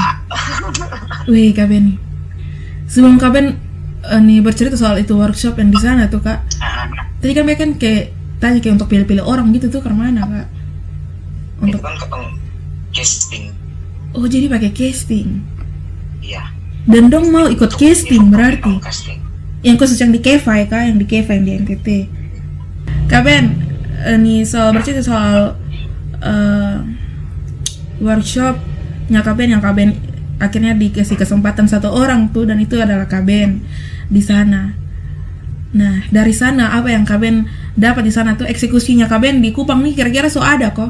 Wih 1.32 1.54
Kaben. 1.54 2.02
Sebelum 2.90 3.22
Kaben 3.22 3.54
eh, 4.02 4.22
nih 4.24 4.42
bercerita 4.42 4.74
soal 4.80 4.98
itu 4.98 5.14
workshop 5.14 5.62
yang 5.62 5.70
di 5.70 5.80
sana 5.80 6.10
tuh 6.10 6.26
kak. 6.26 6.47
Tadi 7.18 7.32
kan 7.34 7.44
mereka 7.44 7.66
kan 7.66 7.72
kayak 7.76 8.04
tanya 8.38 8.60
kayak 8.62 8.76
untuk 8.78 8.90
pilih-pilih 8.90 9.26
orang 9.26 9.50
gitu 9.52 9.68
tuh 9.68 9.82
ke 9.82 9.90
mana 9.90 10.22
kak? 10.24 10.48
itu 11.58 11.74
Untuk 11.74 11.82
kan 11.82 11.98
ketemu 11.98 12.28
casting 12.94 13.46
oh 14.14 14.26
jadi 14.30 14.46
pakai 14.46 14.72
casting. 14.72 15.42
iya 16.22 16.54
Dan 16.86 17.10
dong 17.10 17.34
mau 17.34 17.50
ikut 17.50 17.68
Untuk- 17.68 17.82
casting 17.82 18.30
berarti. 18.30 18.74
casting 18.80 19.20
Yang 19.66 19.76
khusus 19.82 19.98
yang 19.98 20.14
di 20.14 20.22
Keva 20.22 20.54
ya 20.54 20.66
kak, 20.70 20.84
yang 20.86 20.98
di 21.02 21.08
Keva 21.10 21.34
yang 21.34 21.44
di 21.44 21.54
NTT. 21.58 21.88
Kaben, 23.10 23.46
eh, 24.06 24.16
nih 24.16 24.46
soal 24.46 24.70
bercerita 24.72 25.02
soal 25.02 25.58
eh, 26.22 26.78
workshop 27.98 28.62
Kaben 29.10 29.50
yang 29.50 29.64
Kaben 29.64 29.98
akhirnya 30.38 30.78
dikasih 30.78 31.18
kesempatan 31.18 31.66
satu 31.66 31.90
orang 31.90 32.30
tuh 32.30 32.46
dan 32.46 32.62
itu 32.62 32.78
adalah 32.78 33.10
Kaben 33.10 33.66
di 34.08 34.22
sana. 34.22 34.78
Nah 35.78 36.02
dari 36.10 36.34
sana 36.34 36.74
apa 36.74 36.90
yang 36.90 37.06
Kaben 37.06 37.46
dapat 37.78 38.02
di 38.02 38.10
sana 38.10 38.34
tuh 38.34 38.50
eksekusinya 38.50 39.06
Kaben 39.06 39.46
di 39.46 39.54
Kupang 39.54 39.86
nih 39.86 39.94
kira-kira 39.94 40.26
so 40.26 40.42
ada 40.42 40.74
kok 40.74 40.90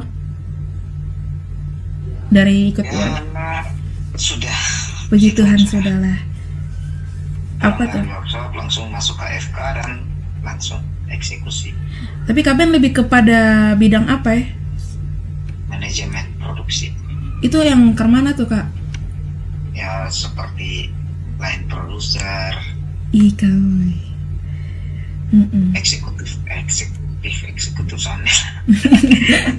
dari 2.32 2.72
ikut 2.72 2.84
ya 2.88 3.20
sudah 4.16 4.58
Puji 5.08 5.32
Tuhan 5.32 5.56
sudahlah. 5.64 6.20
Apa 7.64 7.88
tuh? 7.88 8.04
Workshop 8.04 8.52
langsung 8.52 8.92
masuk 8.92 9.16
ke 9.16 9.40
FK 9.40 9.56
dan 9.80 10.04
langsung 10.44 10.84
eksekusi 11.08 11.72
Tapi 12.28 12.40
Kaben 12.44 12.76
lebih 12.76 12.92
kepada 12.92 13.72
bidang 13.74 14.04
apa 14.08 14.36
ya? 14.36 14.44
manajemen 15.68 16.28
produksi 16.36 16.92
Itu 17.40 17.64
yang 17.64 17.96
ke 17.96 18.04
mana 18.04 18.32
tuh 18.36 18.48
kak? 18.48 18.68
ya 19.72 20.10
seperti 20.10 20.90
line 21.38 21.64
producer 21.70 22.52
Ih. 23.14 24.07
Mm-mm. 25.28 25.76
eksekutif 25.76 26.40
eksekutif 26.48 27.34
eksekutif 27.44 27.98
sana 28.00 28.24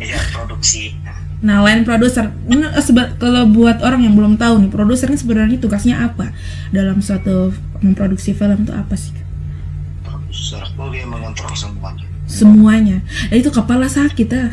ya 0.01 0.17
produksi 0.33 0.95
Nah, 1.39 1.63
line 1.63 1.87
producer, 1.87 2.35
ini 2.51 2.67
seba- 2.83 3.15
kalau 3.15 3.47
buat 3.47 3.79
orang 3.79 4.03
yang 4.03 4.11
belum 4.11 4.35
tahu 4.35 4.59
nih, 4.59 4.71
produser 4.75 5.07
ini 5.07 5.15
sebenarnya 5.15 5.55
tugasnya 5.55 5.95
apa 6.03 6.35
dalam 6.75 6.99
suatu 6.99 7.55
memproduksi 7.79 8.35
film 8.35 8.67
itu 8.67 8.75
apa 8.75 8.91
sih? 8.99 9.15
Produser 10.03 10.67
tuh 10.75 10.91
dia 10.91 11.07
mengontrol 11.07 11.55
semuanya 11.55 12.03
Semuanya. 12.27 12.97
Dan 13.31 13.39
itu 13.39 13.55
kepala 13.55 13.87
sakit 13.87 14.29
ah. 14.35 14.51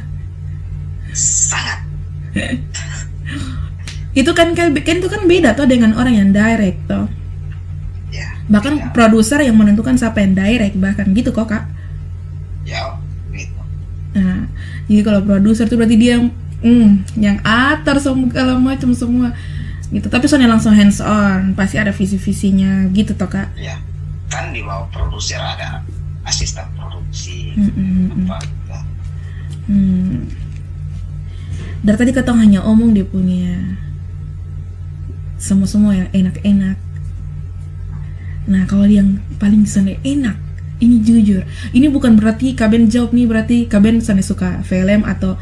sangat 1.10 1.82
Itu 4.16 4.30
kan 4.32 4.54
kan 4.54 4.72
kan 4.72 4.96
itu 5.02 5.08
kan 5.10 5.26
beda 5.28 5.58
tuh 5.58 5.66
dengan 5.68 5.92
orang 5.98 6.14
yang 6.16 6.30
direct 6.30 6.86
tuh. 6.86 7.10
Ya 8.46 8.50
Bahkan 8.54 8.74
beda. 8.78 8.92
produser 8.94 9.42
yang 9.42 9.58
menentukan 9.58 9.98
siapa 9.98 10.22
yang 10.22 10.38
direct 10.38 10.78
bahkan 10.78 11.10
gitu 11.12 11.34
kok 11.34 11.50
kak. 11.50 11.64
ya 12.62 12.94
gitu 13.34 13.58
Nah, 14.16 14.48
jadi 14.86 15.02
kalau 15.02 15.20
produser 15.22 15.66
tuh 15.66 15.76
berarti 15.76 15.96
dia 15.98 16.16
hmm, 16.62 17.18
yang 17.20 17.36
atar 17.44 17.98
segala 17.98 18.56
macam 18.56 18.94
semua 18.94 19.34
gitu. 19.90 20.06
Tapi 20.08 20.24
soalnya 20.26 20.50
langsung 20.50 20.74
hands 20.74 20.98
on, 20.98 21.52
pasti 21.54 21.76
ada 21.78 21.90
visi-visinya 21.94 22.86
gitu 22.90 23.14
toh 23.14 23.28
kak. 23.28 23.50
ya 23.54 23.78
kan 24.26 24.50
di 24.50 24.58
bawah 24.62 24.90
produser 24.90 25.38
ada 25.38 25.82
asisten 26.26 26.66
produksi 26.74 27.54
apa 27.54 28.42
gitu. 28.42 28.78
hmm. 29.70 30.26
dari 31.86 31.96
tadi 31.96 32.10
ketong 32.10 32.42
hanya 32.42 32.66
omong 32.66 32.90
dia 32.90 33.06
punya 33.06 33.78
semua 35.38 35.68
semua 35.70 35.94
yang 35.94 36.08
enak-enak 36.10 36.74
nah 38.46 38.62
kalau 38.64 38.86
yang 38.86 39.18
paling 39.42 39.66
sana 39.66 39.98
enak 40.06 40.38
ini 40.78 41.02
jujur 41.02 41.42
ini 41.74 41.90
bukan 41.90 42.14
berarti 42.14 42.54
kaben 42.54 42.86
jawab 42.86 43.10
nih 43.10 43.26
berarti 43.26 43.58
kaben 43.66 43.98
sana 43.98 44.22
suka 44.22 44.62
film 44.62 45.02
atau 45.02 45.34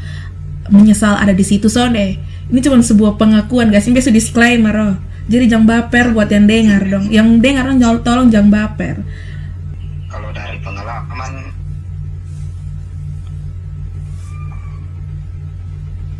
menyesal 0.73 1.13
ada 1.17 1.31
di 1.31 1.45
situ 1.45 1.69
sonde 1.69 2.17
ini 2.45 2.59
cuma 2.61 2.77
sebuah 2.77 3.17
pengakuan 3.17 3.73
guys. 3.73 3.89
Ini 3.89 3.97
biasa 3.97 4.13
disclaimer 4.13 4.75
oh. 4.77 4.95
jadi 5.25 5.49
jangan 5.49 5.65
baper 5.65 6.13
buat 6.13 6.29
yang 6.29 6.45
dengar 6.45 6.81
dong. 6.85 7.05
Yang 7.09 7.27
dengar 7.41 7.63
dong 7.65 7.81
tolong 8.05 8.29
jangan 8.29 8.49
baper. 8.53 9.01
Kalau 10.13 10.29
dari 10.29 10.57
pengalaman 10.61 11.49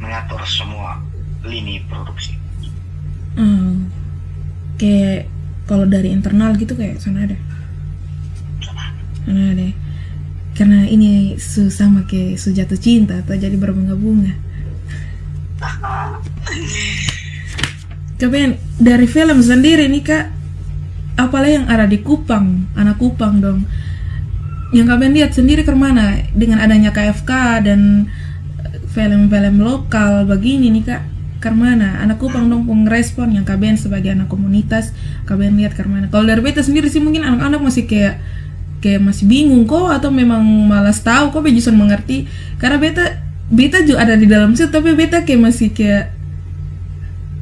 mengatur 0.02 0.42
semua 0.50 0.98
lini 1.46 1.82
produksi. 1.86 2.34
Hmm. 3.36 3.92
kayak 4.80 5.28
kalau 5.66 5.90
dari 5.90 6.14
internal 6.14 6.54
gitu 6.58 6.78
kayak 6.78 7.02
sana 7.02 7.26
ada? 7.26 7.38
Sana 9.26 9.54
ada 9.54 9.68
karena 10.56 10.88
ini 10.88 11.36
su 11.36 11.68
sama 11.68 12.08
kayak 12.08 12.40
su 12.40 12.56
jatuh 12.56 12.80
cinta 12.80 13.20
atau 13.20 13.36
jadi 13.36 13.60
berbunga-bunga. 13.60 14.32
Kemudian 18.20 18.56
dari 18.80 19.08
film 19.12 19.44
sendiri 19.44 19.92
nih 19.92 20.04
kak. 20.04 20.26
Apalah 21.16 21.48
yang 21.48 21.66
ada 21.68 21.88
di 21.88 22.00
Kupang 22.00 22.72
anak 22.76 23.00
Kupang 23.00 23.44
dong. 23.44 23.68
Yang 24.72 24.88
kalian 24.96 25.14
lihat 25.16 25.32
sendiri 25.36 25.64
ke 25.64 25.72
mana 25.76 26.24
dengan 26.32 26.60
adanya 26.64 26.92
KFK 26.92 27.32
dan 27.64 28.08
film-film 28.96 29.60
lokal 29.60 30.24
begini 30.24 30.72
nih 30.72 30.84
kak 30.88 31.04
ke 31.46 31.54
mana 31.54 32.02
anak 32.02 32.18
Kupang 32.18 32.50
dong 32.50 32.66
respon 32.90 33.30
yang 33.38 33.46
kalian 33.46 33.78
sebagai 33.78 34.10
anak 34.10 34.26
komunitas. 34.26 34.90
Kalian 35.30 35.62
lihat 35.62 35.78
ke 35.78 35.86
mana 35.86 36.10
kalau 36.10 36.26
dari 36.26 36.42
beta 36.42 36.66
sendiri 36.66 36.90
sih 36.90 36.98
mungkin 36.98 37.22
anak-anak 37.22 37.62
masih 37.62 37.86
kayak 37.86 38.18
kayak 38.82 39.06
masih 39.06 39.30
bingung 39.30 39.70
kok 39.70 39.94
atau 39.94 40.10
memang 40.10 40.42
malas 40.42 41.06
tahu 41.06 41.30
kok 41.30 41.46
justru 41.54 41.78
mengerti. 41.78 42.26
Karena 42.58 42.82
beta 42.82 43.22
beta 43.46 43.86
juga 43.86 44.10
ada 44.10 44.18
di 44.18 44.26
dalam 44.26 44.58
situ 44.58 44.74
tapi 44.74 44.98
beta 44.98 45.22
kayak 45.22 45.42
masih 45.54 45.70
kayak 45.70 46.10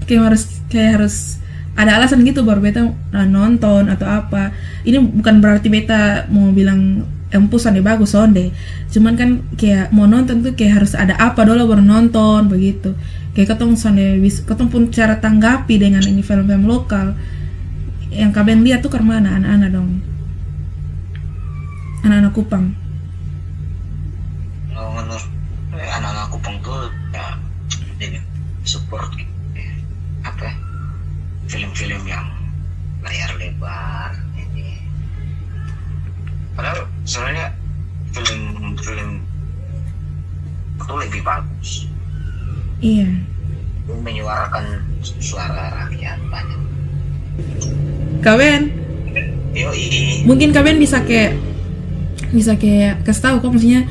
kayak 0.04 0.22
harus 0.28 0.44
kayak 0.68 1.00
harus 1.00 1.40
ada 1.74 1.96
alasan 1.96 2.28
gitu 2.28 2.44
baru 2.44 2.60
beta 2.60 2.84
nah, 3.16 3.24
nonton 3.24 3.88
atau 3.88 4.04
apa. 4.04 4.52
Ini 4.84 5.00
bukan 5.00 5.40
berarti 5.40 5.72
beta 5.72 6.28
mau 6.28 6.52
bilang 6.52 7.08
empusan 7.34 7.74
deh 7.74 7.82
bagus 7.82 8.14
sonde 8.14 8.54
cuman 8.94 9.18
kan 9.18 9.30
kayak 9.58 9.90
mau 9.90 10.06
nonton 10.06 10.46
tuh 10.46 10.54
kayak 10.54 10.86
harus 10.86 10.94
ada 10.94 11.18
apa 11.18 11.42
dulu 11.42 11.74
baru 11.74 11.82
nonton 11.82 12.46
begitu 12.46 12.94
kayak 13.34 13.58
ketong 13.58 13.74
sonde 13.74 14.22
ketong 14.46 14.70
pun 14.70 14.94
cara 14.94 15.18
tanggapi 15.18 15.82
dengan 15.82 16.06
ini 16.06 16.22
film-film 16.22 16.70
lokal. 16.70 17.18
Yang 18.14 18.32
kalian 18.38 18.62
lihat 18.62 18.86
tuh 18.86 18.94
ke 18.94 19.02
mana? 19.02 19.42
Anak-anak 19.42 19.70
dong. 19.74 19.90
Anak-anak 22.06 22.34
Kupang? 22.38 22.66
Menurut 24.70 25.26
eh, 25.74 25.90
anak-anak 25.98 26.30
Kupang 26.30 26.56
tuh 26.62 26.94
ya 27.10 27.26
ini 27.98 28.22
support 28.62 29.10
ya, 29.58 29.66
apa? 30.30 30.54
Film-film 31.50 32.06
yang 32.06 32.30
layar 33.02 33.34
lebar 33.42 34.14
ini. 34.38 34.78
Padahal 36.54 36.86
sebenarnya 37.02 37.50
film-film 38.14 39.26
itu 40.78 40.94
lebih 41.02 41.22
bagus 41.26 41.93
iya. 42.84 43.08
Menyuarakan 43.88 44.84
suara 45.24 45.88
rakyat 45.88 46.20
banyak. 46.28 46.62
Kalian 48.20 48.64
Yoi. 49.54 50.26
mungkin 50.26 50.50
kalian 50.50 50.82
bisa 50.82 51.06
kayak 51.06 51.38
bisa 52.34 52.58
kayak 52.58 53.06
kasih 53.06 53.22
tahu 53.30 53.36
kok 53.46 53.52
maksudnya 53.54 53.86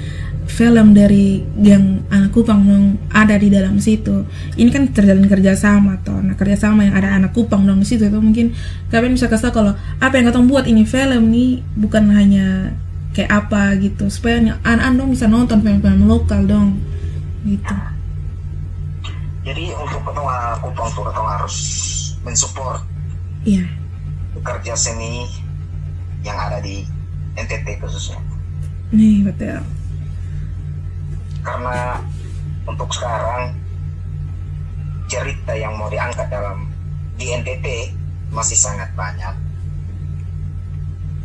film 0.50 0.90
dari 0.90 1.46
yang 1.62 2.02
anak 2.10 2.34
Kupang 2.34 2.66
dong 2.66 2.98
ada 3.14 3.38
di 3.38 3.48
dalam 3.48 3.78
situ. 3.78 4.26
Ini 4.58 4.68
kan 4.74 4.90
terjalin 4.90 5.30
kerjasama 5.30 6.02
toh. 6.02 6.18
Nah 6.18 6.34
kerjasama 6.34 6.82
yang 6.82 6.98
ada 6.98 7.14
anak 7.14 7.32
Kupang 7.32 7.62
dong 7.62 7.80
di 7.80 7.86
situ 7.86 8.10
itu 8.10 8.18
mungkin 8.18 8.52
kalian 8.90 9.14
bisa 9.14 9.30
kasih 9.30 9.48
tahu 9.48 9.62
kalau 9.62 9.72
apa 10.02 10.14
yang 10.18 10.28
katong 10.28 10.50
buat 10.50 10.66
ini 10.66 10.82
film 10.82 11.30
nih 11.30 11.62
bukan 11.78 12.10
hanya 12.10 12.74
kayak 13.14 13.30
apa 13.30 13.78
gitu. 13.78 14.10
Supaya 14.10 14.58
anak-anak 14.66 14.98
dong 14.98 15.10
bisa 15.14 15.26
nonton 15.30 15.62
film-film 15.62 16.10
lokal 16.10 16.42
dong 16.44 16.82
gitu 17.46 17.74
jadi 19.42 19.74
untuk 19.74 20.06
anak 20.06 20.54
Kupang 20.62 20.86
ketong 20.94 21.28
harus 21.28 21.56
mensupport 22.22 22.78
iya. 23.42 23.66
kerja 24.38 24.78
seni 24.78 25.26
yang 26.22 26.38
ada 26.38 26.62
di 26.62 26.86
NTT 27.34 27.82
khususnya. 27.82 28.22
Nih 28.94 29.26
betul. 29.26 29.58
Karena 31.42 31.98
untuk 32.70 32.86
sekarang 32.94 33.58
cerita 35.10 35.58
yang 35.58 35.74
mau 35.74 35.90
diangkat 35.90 36.30
dalam 36.30 36.70
di 37.18 37.34
NTT 37.34 37.90
masih 38.30 38.54
sangat 38.54 38.94
banyak. 38.94 39.34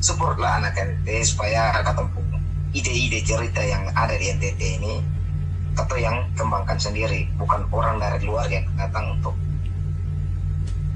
Supportlah 0.02 0.58
anak 0.58 0.74
NTT 0.74 1.22
supaya 1.22 1.86
ketemu 1.86 2.22
ide-ide 2.74 3.20
cerita 3.22 3.62
yang 3.62 3.86
ada 3.94 4.18
di 4.18 4.26
NTT 4.34 4.62
ini 4.82 5.17
atau 5.78 5.96
yang 5.96 6.26
kembangkan 6.34 6.76
sendiri 6.82 7.30
bukan 7.38 7.62
orang 7.70 8.02
dari 8.02 8.26
luar 8.26 8.50
yang 8.50 8.66
datang 8.74 9.14
untuk 9.14 9.38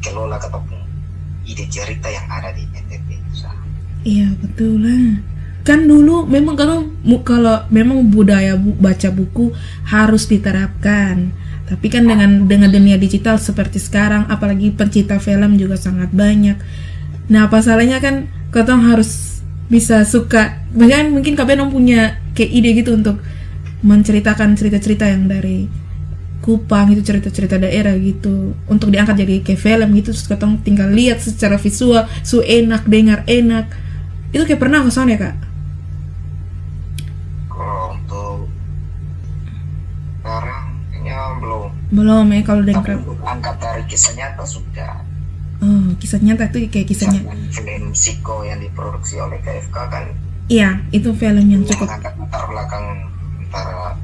kelola 0.02 0.42
ketemu 0.42 0.78
ide 1.46 1.66
cerita 1.70 2.10
yang 2.10 2.26
ada 2.26 2.50
di 2.54 2.66
NTT 2.66 3.22
iya 4.08 4.34
betul 4.42 4.82
lah. 4.82 5.22
Kan 5.62 5.86
dulu 5.86 6.26
memang 6.26 6.58
kalau 6.58 6.90
kalau 7.22 7.70
memang 7.70 8.10
budaya 8.10 8.58
bu, 8.58 8.74
baca 8.82 9.10
buku 9.14 9.54
harus 9.86 10.26
diterapkan. 10.26 11.30
Tapi 11.70 11.88
kan 11.88 12.04
dengan 12.04 12.50
dengan 12.50 12.74
dunia 12.74 12.98
digital 12.98 13.38
seperti 13.38 13.78
sekarang 13.78 14.28
apalagi 14.28 14.74
pencipta 14.74 15.22
film 15.22 15.56
juga 15.56 15.78
sangat 15.78 16.10
banyak. 16.12 16.58
Nah 17.30 17.48
apa 17.48 17.62
salahnya 17.62 18.02
kan 18.02 18.28
ketong 18.50 18.90
harus 18.90 19.40
bisa 19.72 20.04
suka 20.04 20.60
bahkan 20.76 21.16
mungkin 21.16 21.40
kalian 21.40 21.72
punya 21.72 22.20
kayak 22.36 22.52
ide 22.52 22.70
gitu 22.84 22.92
untuk 22.98 23.24
menceritakan 23.82 24.58
cerita-cerita 24.58 25.10
yang 25.10 25.30
dari 25.30 25.70
Kupang 26.42 26.90
itu 26.90 27.06
cerita-cerita 27.06 27.62
daerah 27.62 27.94
gitu 28.02 28.58
untuk 28.66 28.90
diangkat 28.90 29.14
jadi 29.14 29.46
kayak 29.46 29.62
film 29.62 29.94
gitu 29.94 30.10
terus 30.10 30.26
ketong 30.26 30.58
tinggal 30.66 30.90
lihat 30.90 31.22
secara 31.22 31.62
visual 31.62 32.10
su 32.26 32.42
enak 32.42 32.90
dengar 32.90 33.22
enak. 33.30 33.70
Itu 34.34 34.50
kayak 34.50 34.58
pernah 34.58 34.82
ke 34.82 34.90
sana 34.90 35.14
ya 35.14 35.20
kak? 35.22 35.36
Belum. 41.42 41.70
Belum 41.94 42.26
ya 42.34 42.42
kalau 42.42 42.62
dari 42.66 42.78
angkat 43.22 43.56
dari 43.62 43.84
kisah 43.86 44.14
nyata 44.18 44.42
sudah. 44.42 45.06
Oh 45.62 45.94
kisah 46.02 46.18
nyata 46.18 46.50
itu 46.50 46.74
kayak 46.74 46.90
kisahnya 46.90 47.22
film 47.54 47.94
Siko 47.94 48.42
yang 48.42 48.58
diproduksi 48.66 49.22
oleh 49.22 49.38
KFK 49.46 49.78
kan. 49.94 50.10
Iya 50.50 50.82
itu 50.90 51.14
film 51.14 51.46
yang 51.46 51.62
cukup 51.70 51.86
angkat 51.86 52.18
latar 52.18 52.50
belakang 52.50 52.86
antara 53.52 54.00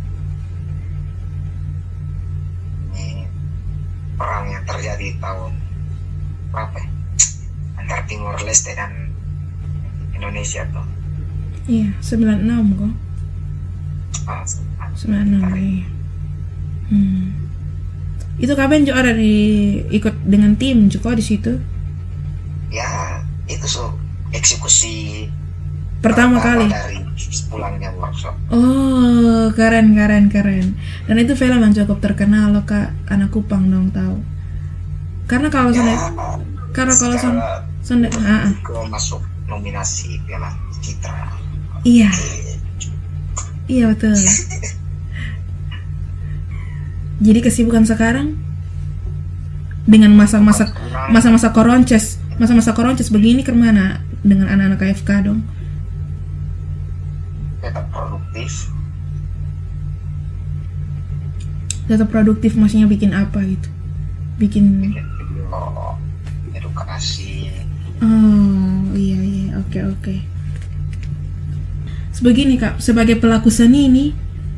ini 2.91 3.23
perang 4.19 4.45
yang 4.51 4.63
terjadi 4.67 5.07
tahun 5.23 5.55
berapa 6.51 6.75
ya? 6.75 6.87
antara 7.79 8.03
Timur 8.11 8.35
Leste 8.43 8.75
dan 8.75 8.91
Indonesia 10.11 10.67
tuh 10.75 10.83
iya 11.71 11.95
96 12.03 12.75
kok 12.75 12.93
ah, 14.27 14.43
96 14.99 15.55
iya 15.55 15.87
Hmm. 16.87 17.35
Itu 18.39 18.53
kapan 18.55 18.87
juga 18.87 19.03
ada 19.03 19.13
di 19.17 19.35
ikut 19.91 20.23
dengan 20.23 20.55
tim 20.55 20.87
juga 20.87 21.11
di 21.17 21.23
situ? 21.25 21.59
Ya, 22.71 23.23
itu 23.47 23.67
so 23.67 23.95
eksekusi 24.31 25.27
pertama, 26.03 26.39
kali 26.39 26.67
dari 26.67 26.99
pulangnya 27.49 27.89
workshop. 27.97 28.37
Oh, 28.53 29.49
keren 29.57 29.97
keren 29.97 30.29
keren. 30.29 30.77
Dan 31.09 31.15
itu 31.17 31.33
film 31.33 31.59
yang 31.59 31.73
cukup 31.73 31.97
terkenal 31.99 32.53
loh 32.53 32.63
kak, 32.63 32.93
anak 33.09 33.33
Kupang 33.33 33.67
dong 33.67 33.89
tahu. 33.89 34.21
Karena 35.27 35.51
kalau 35.51 35.75
ya, 35.75 35.83
karena 36.71 36.93
kalau 36.95 37.15
sonde, 37.83 38.07
ah, 38.21 38.47
masuk 38.87 39.19
nominasi 39.49 40.21
Piala 40.23 40.53
Citra. 40.79 41.35
Iya. 41.83 42.11
Iya 43.67 43.91
betul. 43.91 44.15
jadi 47.17 47.39
kesibukan 47.41 47.83
sekarang 47.83 48.37
dengan 49.87 50.13
masa-masa 50.13 50.69
masa-masa 51.09 51.49
koronces 51.55 52.21
masa-masa 52.37 52.75
koronces 52.77 53.09
begini 53.09 53.41
ke 53.41 53.55
mana 53.55 54.03
dengan 54.21 54.51
anak-anak 54.51 54.79
KFK 54.83 55.09
dong 55.25 55.41
tetap 57.67 57.85
produktif. 57.91 58.71
Tetap 61.87 62.07
produktif 62.07 62.55
maksudnya 62.55 62.87
bikin 62.87 63.11
apa 63.11 63.43
gitu? 63.43 63.69
Bikin 64.39 64.87
bikin 64.87 65.03
video 65.19 65.95
edukasi. 66.55 67.51
Oh 67.99 68.95
iya 68.95 69.19
iya 69.19 69.59
oke 69.59 69.79
oke. 69.95 70.15
Sebegini 72.15 72.55
kak 72.55 72.79
sebagai 72.79 73.19
pelaku 73.19 73.51
seni 73.51 73.91
ini 73.91 74.05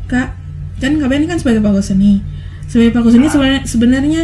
kak 0.06 0.38
kan 0.80 0.95
kak 1.02 1.10
Ben 1.10 1.26
kan 1.26 1.41
sebagai 1.41 1.65
pelaku 1.65 1.82
seni. 1.82 2.22
Sebagai 2.69 2.93
pelaku 2.93 3.10
seni 3.17 3.26
sebenarnya 3.26 3.62
sebenarnya 3.65 4.24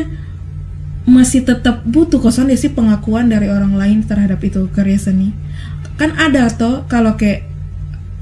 masih 1.05 1.45
tetap 1.45 1.85
butuh 1.85 2.17
kosan 2.17 2.49
sih 2.57 2.73
pengakuan 2.73 3.29
dari 3.29 3.45
orang 3.45 3.77
lain 3.77 4.01
terhadap 4.05 4.41
itu 4.41 4.65
karya 4.73 4.97
seni. 4.97 5.33
Kan 6.01 6.17
ada 6.17 6.49
toh 6.49 6.83
kalau 6.89 7.13
kayak 7.13 7.54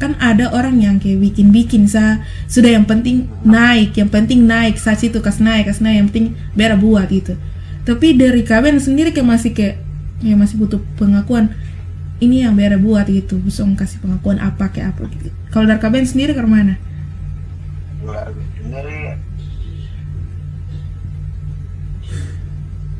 kan 0.03 0.19
ada 0.19 0.51
orang 0.51 0.83
yang 0.83 0.99
kayak 0.99 1.23
bikin-bikin 1.23 1.87
sa. 1.87 2.19
Sudah 2.51 2.75
yang 2.75 2.83
penting 2.83 3.31
naik 3.47 3.95
yang 3.95 4.11
penting 4.11 4.43
naik 4.43 4.75
saat 4.75 4.99
itu 4.99 5.23
kas 5.23 5.39
naik 5.39 5.71
kas 5.71 5.79
naik 5.79 6.03
yang 6.03 6.07
penting 6.11 6.27
biar 6.59 6.75
buat 6.75 7.07
gitu. 7.07 7.39
Tapi 7.87 8.19
dari 8.19 8.43
kalian 8.43 8.83
sendiri 8.83 9.15
kayak 9.15 9.27
masih 9.27 9.55
kayak 9.55 9.79
ya 10.19 10.35
masih 10.35 10.59
butuh 10.59 10.83
pengakuan 10.99 11.55
ini 12.19 12.43
yang 12.43 12.59
biar 12.59 12.75
buat 12.75 13.07
gitu. 13.07 13.39
Bisa 13.39 13.63
kasih 13.63 14.03
pengakuan 14.03 14.43
apa 14.43 14.67
kayak 14.67 14.99
apa 14.99 15.07
gitu. 15.15 15.31
Kalau 15.55 15.63
dari 15.63 15.79
kalian 15.79 16.03
sendiri 16.03 16.35
ke 16.35 16.43
mana? 16.43 16.75
Dari 18.67 19.15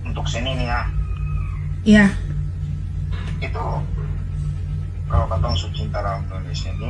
untuk 0.07 0.23
seni 0.31 0.55
nih 0.55 0.67
ya. 0.71 0.81
Ya 1.83 2.07
itu 3.43 3.65
kalau 5.13 5.29
katong 5.29 5.53
cinta 5.77 6.01
dalam 6.01 6.25
Indonesia 6.25 6.73
ini 6.73 6.89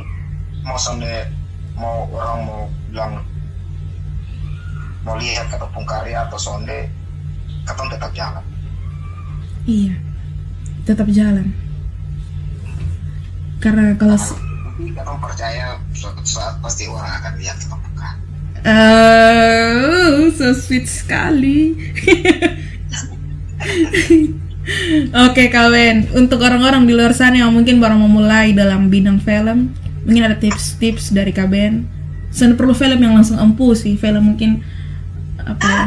mau 0.64 0.80
sampai 0.80 1.28
mau 1.76 2.08
orang 2.08 2.40
mau 2.48 2.62
bilang 2.88 3.20
mau 5.04 5.20
lihat 5.20 5.52
ataupun 5.52 5.84
karya 5.84 6.24
atau 6.24 6.40
sonde 6.40 6.88
katong 7.68 7.92
tetap 7.92 8.08
jalan? 8.16 8.40
Iya 9.68 9.92
tetap 10.88 11.04
jalan. 11.12 11.52
Karena 13.60 13.92
kalau 14.00 14.16
katong 14.76 15.20
percaya 15.20 15.76
suatu 15.92 16.24
saat 16.24 16.56
pasti 16.64 16.88
orang 16.88 17.20
akan 17.20 17.32
lihat 17.36 17.60
katong 17.60 17.82
bukan 17.92 18.16
Oh, 18.64 20.32
so 20.32 20.56
sweet 20.56 20.88
sekali. 20.88 21.76
Oke 25.28 25.52
kawan, 25.52 26.16
untuk 26.16 26.40
orang-orang 26.40 26.88
di 26.88 26.96
luar 26.96 27.12
sana 27.12 27.44
yang 27.44 27.52
mungkin 27.52 27.84
baru 27.84 28.00
memulai 28.00 28.56
dalam 28.56 28.88
bidang 28.88 29.20
film, 29.20 29.76
mungkin 30.08 30.22
ada 30.24 30.40
tips-tips 30.40 31.12
dari 31.12 31.36
Kaben. 31.36 31.84
Sen 32.32 32.56
perlu 32.56 32.72
film 32.72 32.96
yang 32.96 33.12
langsung 33.12 33.36
empu 33.36 33.76
sih, 33.76 34.00
film 34.00 34.32
mungkin 34.32 34.64
apa 35.44 35.68
ya, 35.68 35.86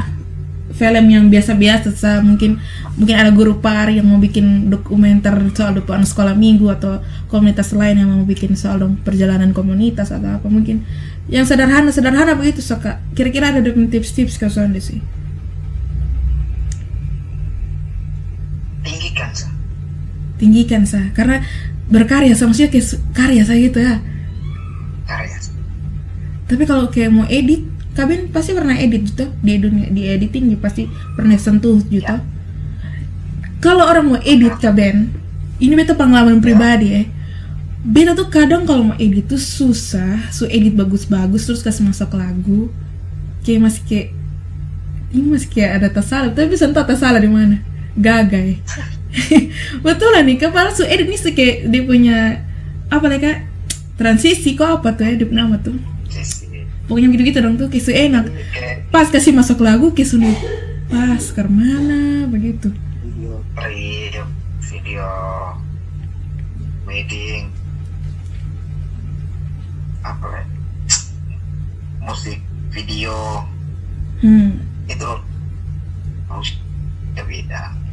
film 0.77 1.05
yang 1.09 1.25
biasa-biasa 1.33 1.89
sa 1.97 2.21
mungkin 2.21 2.61
mungkin 3.01 3.15
ada 3.17 3.33
guru 3.33 3.57
pari 3.57 3.97
yang 3.97 4.05
mau 4.05 4.21
bikin 4.21 4.69
dokumenter 4.69 5.33
soal 5.57 5.73
depan 5.73 6.05
sekolah 6.05 6.37
minggu 6.37 6.69
atau 6.69 7.01
komunitas 7.33 7.73
lain 7.73 7.97
yang 7.97 8.09
mau 8.13 8.29
bikin 8.29 8.53
soal 8.53 8.77
perjalanan 9.01 9.57
komunitas 9.57 10.13
atau 10.13 10.37
apa 10.37 10.45
mungkin. 10.45 10.85
Yang 11.27 11.49
sederhana 11.49 11.89
sederhana 11.89 12.37
begitu 12.37 12.61
suka 12.61 13.01
kira-kira 13.17 13.51
ada 13.51 13.65
tips-tips 13.65 14.37
kau 14.37 14.53
sih 14.53 15.01
tinggikan 20.38 20.86
sa. 20.88 21.12
Karena 21.13 21.41
berkarya 21.88 22.34
sama 22.34 22.54
maksudnya 22.54 22.71
kayak 22.71 22.88
karya 23.13 23.43
saya 23.43 23.60
gitu 23.62 23.80
ya? 23.82 23.95
Karya. 25.08 25.38
Tapi 26.47 26.63
kalau 26.63 26.88
kayak 26.88 27.12
mau 27.12 27.28
edit 27.28 27.67
kalian 27.97 28.30
pasti 28.32 28.56
pernah 28.56 28.78
edit 28.78 29.02
gitu. 29.12 29.26
Di 29.43 29.60
dunia 29.60 29.89
di 29.91 30.08
editing 30.08 30.54
ya 30.54 30.58
pasti 30.62 30.88
pernah 31.17 31.36
sentuh 31.36 31.82
gitu. 31.91 32.15
Kalau 33.60 33.84
orang 33.84 34.06
mau 34.06 34.19
edit 34.21 34.56
kalian 34.62 35.12
ini 35.58 35.73
beta 35.73 35.97
pengalaman 35.97 36.39
pribadi 36.39 36.88
ya. 36.93 37.04
Beta 37.88 38.13
tuh 38.13 38.30
kadang 38.30 38.67
kalau 38.67 38.93
mau 38.93 38.97
edit 39.00 39.26
tuh 39.26 39.39
susah 39.41 40.30
su 40.30 40.45
edit 40.47 40.78
bagus-bagus 40.78 41.50
terus 41.50 41.65
kasih 41.65 41.89
masuk 41.89 42.13
lagu. 42.15 42.69
Kayak 43.41 43.71
masih 43.71 43.84
kayak 43.88 44.08
ini 45.08 45.28
masih 45.34 45.50
kayak 45.50 45.71
ada 45.82 45.88
tersalah 45.89 46.30
tapi 46.36 46.52
bisa 46.52 46.67
entah 46.67 46.86
tersalah 46.86 47.19
di 47.19 47.32
mana. 47.32 47.63
Gagai 47.97 48.62
betul 49.85 50.09
lah 50.11 50.21
nih 50.23 50.37
kepala 50.39 50.71
su 50.71 50.83
edit 50.83 51.07
nih 51.07 51.19
sih 51.19 51.33
kayak 51.33 51.71
dia 51.71 51.81
punya 51.83 52.17
apa 52.91 53.05
kak? 53.19 53.37
Transisi 53.97 54.53
kok 54.53 54.81
apa 54.81 54.93
tuh 54.93 55.09
ya 55.09 55.13
dia 55.17 55.27
punya 55.27 55.47
nama 55.47 55.57
tuh? 55.57 55.75
Pokoknya 56.87 57.11
gitu-gitu 57.11 57.39
dong 57.43 57.59
tuh 57.59 57.67
kisu 57.67 57.91
enak. 57.91 58.31
Kayak 58.55 58.87
pas 58.93 59.07
kasih 59.11 59.35
masuk 59.35 59.59
lagu 59.59 59.91
kisu 59.91 60.21
nih 60.21 60.37
pas 60.87 61.19
ke 61.19 61.43
mana? 61.47 62.27
Begitu. 62.31 62.71
Video 63.57 64.23
video 64.63 65.07
wedding 66.85 67.51
apa 70.05 70.27
ya? 70.31 70.43
Musik 72.07 72.39
video. 72.71 73.43
Hmm. 74.23 74.63
Itu 74.87 75.19
harus 76.31 76.49
beda 77.17 77.87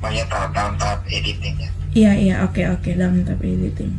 banyak 0.00 0.26
tahap 0.26 0.50
dalam 0.56 0.74
tahap 0.80 1.00
editingnya 1.06 1.68
iya 1.94 2.12
iya 2.14 2.34
oke 2.46 2.62
oke 2.78 2.90
dalam 2.94 3.22
tahap 3.26 3.42
editing. 3.42 3.90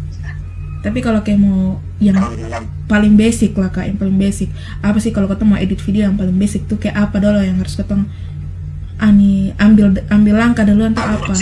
Tapi 0.82 0.98
kalau 0.98 1.22
kayak 1.22 1.38
mau 1.38 1.78
yang 2.02 2.18
dalam 2.18 2.66
paling 2.90 3.14
basic 3.14 3.54
lah 3.54 3.70
kak 3.70 3.86
yang 3.86 4.02
paling 4.02 4.18
basic. 4.18 4.50
Apa 4.82 4.98
sih 4.98 5.14
kalau 5.14 5.30
ketemu 5.30 5.54
mau 5.54 5.60
edit 5.62 5.80
video 5.86 6.10
yang 6.10 6.18
paling 6.18 6.34
basic 6.34 6.66
tuh 6.66 6.82
kayak 6.82 6.98
apa 6.98 7.22
dulu 7.22 7.38
yang 7.38 7.62
harus 7.62 7.78
ketemu? 7.78 8.10
Ani 8.98 9.54
ambil 9.62 9.94
ambil 10.10 10.36
langkah 10.42 10.66
duluan 10.66 10.94
tuh 10.98 11.06
alur 11.06 11.22
apa? 11.22 11.34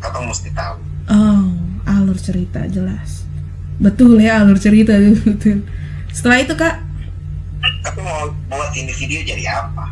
katong 0.00 0.24
mesti 0.28 0.48
tahu. 0.56 0.76
Oh 1.12 1.52
alur 1.84 2.16
cerita 2.16 2.64
jelas. 2.64 3.28
Betul 3.76 4.24
ya 4.24 4.40
alur 4.40 4.56
cerita 4.56 4.96
betul 4.96 5.68
setelah 6.08 6.40
itu 6.40 6.56
kak? 6.56 6.80
Tapi 7.60 8.00
mau 8.00 8.24
buat 8.48 8.72
ini 8.72 8.92
video 8.96 9.20
jadi 9.20 9.44
apa? 9.52 9.84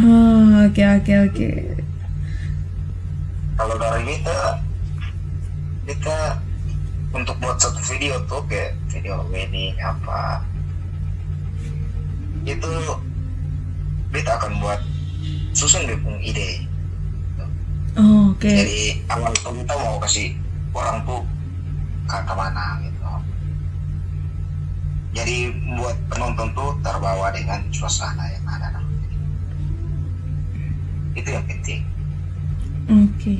Oh 0.00 0.64
oke 0.64 0.80
oke 0.80 1.12
oke 1.28 1.48
kalau 3.60 3.76
dari 3.76 4.16
kita 4.16 4.56
kita 5.84 6.18
untuk 7.12 7.36
buat 7.44 7.60
satu 7.60 7.76
video 7.92 8.16
tuh 8.24 8.40
kayak 8.48 8.72
video 8.88 9.20
wedding 9.28 9.76
apa. 9.84 10.40
Itu 12.48 12.72
kita 14.16 14.40
akan 14.40 14.64
buat 14.64 14.80
susun 15.52 15.84
dia 15.84 16.00
punya 16.00 16.24
ide. 16.24 16.50
Oh 18.00 18.32
oke. 18.32 18.48
Jadi 18.48 19.04
awal 19.12 19.28
tuh 19.44 19.52
kita 19.52 19.76
mau 19.76 20.00
kasih 20.00 20.32
orang 20.72 21.04
tuh 21.04 21.20
ke 22.08 22.16
ke 22.16 22.32
mana 22.32 22.80
gitu. 22.80 23.12
Jadi 25.20 25.36
buat 25.76 26.00
penonton 26.08 26.48
tuh 26.56 26.80
terbawa 26.80 27.28
dengan 27.28 27.60
suasana 27.76 28.24
yang 28.24 28.48
ada. 28.48 28.80
Itu 31.12 31.28
yang 31.28 31.44
penting 31.44 31.99
Oke. 32.90 33.34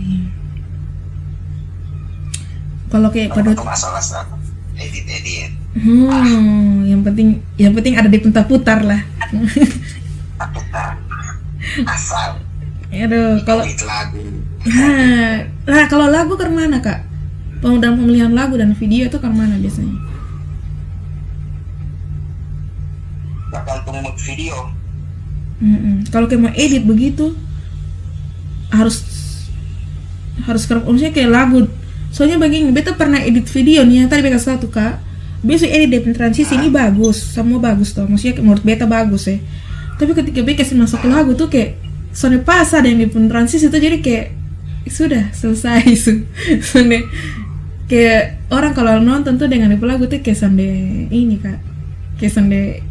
Kalau 2.90 3.08
kayak 3.10 3.34
pada 3.34 3.54
masalah 3.54 4.02
edit 4.80 5.06
edit 5.06 5.50
hmm, 5.76 6.88
yang 6.88 7.04
penting 7.04 7.44
yang 7.60 7.72
penting 7.76 7.94
ada 8.00 8.08
di 8.08 8.18
putar 8.18 8.80
lah. 8.82 9.00
putar 10.40 10.96
asal 11.84 12.40
Aduh, 12.90 13.38
kalau 13.46 13.62
lagu 13.62 14.18
nah, 14.66 15.46
nah 15.62 15.84
kalau 15.86 16.10
lagu 16.10 16.34
ke 16.34 16.42
mana 16.50 16.82
kak? 16.82 17.06
Dalam 17.62 18.02
pemilihan 18.02 18.34
lagu 18.34 18.58
dan 18.58 18.74
video 18.74 19.06
itu 19.06 19.18
ke 19.20 19.28
mana 19.30 19.54
biasanya? 19.60 19.94
tergantung 23.50 24.14
video 24.26 24.56
Mm-mm. 25.60 26.08
Kalau 26.08 26.24
kayak 26.24 26.40
mau 26.40 26.54
edit 26.56 26.88
begitu 26.88 27.36
harus 28.72 29.19
harus 30.46 30.64
ke 30.64 30.74
maksudnya 30.76 31.12
kayak 31.12 31.30
lagu. 31.30 31.66
Soalnya 32.10 32.42
begini, 32.42 32.74
beta 32.74 32.92
pernah 32.98 33.22
edit 33.22 33.46
video 33.46 33.86
nih 33.86 34.02
yang 34.04 34.08
tadi 34.10 34.20
beta 34.26 34.40
satu 34.40 34.66
kak. 34.66 34.98
Besok 35.40 35.70
edit 35.72 35.88
dari 36.04 36.12
transisi 36.12 36.52
ini 36.52 36.68
bagus, 36.68 37.16
semua 37.16 37.62
bagus 37.62 37.96
tuh. 37.96 38.04
Maksudnya 38.04 38.36
kayak 38.36 38.44
menurut 38.44 38.64
beta 38.66 38.84
bagus 38.84 39.30
ya. 39.30 39.38
Tapi 39.96 40.12
ketika 40.12 40.40
beta 40.42 40.64
kasih 40.64 40.76
masuk 40.76 41.00
lagu 41.06 41.32
tuh 41.38 41.48
kayak 41.48 41.80
soalnya 42.10 42.42
pas 42.42 42.66
ada 42.74 42.84
yang 42.90 43.06
di 43.06 43.08
transisi 43.08 43.70
itu 43.70 43.78
jadi 43.78 44.02
kayak 44.02 44.26
sudah 44.90 45.32
selesai 45.32 45.86
su. 46.04 46.26
Soalnya 46.60 47.06
kayak 47.86 48.50
orang 48.52 48.72
kalau 48.74 48.98
nonton 49.00 49.38
tuh 49.38 49.48
dengan 49.48 49.72
lagu 49.72 50.10
tuh 50.10 50.20
kayak 50.20 50.36
sonde 50.36 50.68
ini 51.08 51.38
kak, 51.40 51.58
kayak 52.20 52.32
sonde 52.34 52.82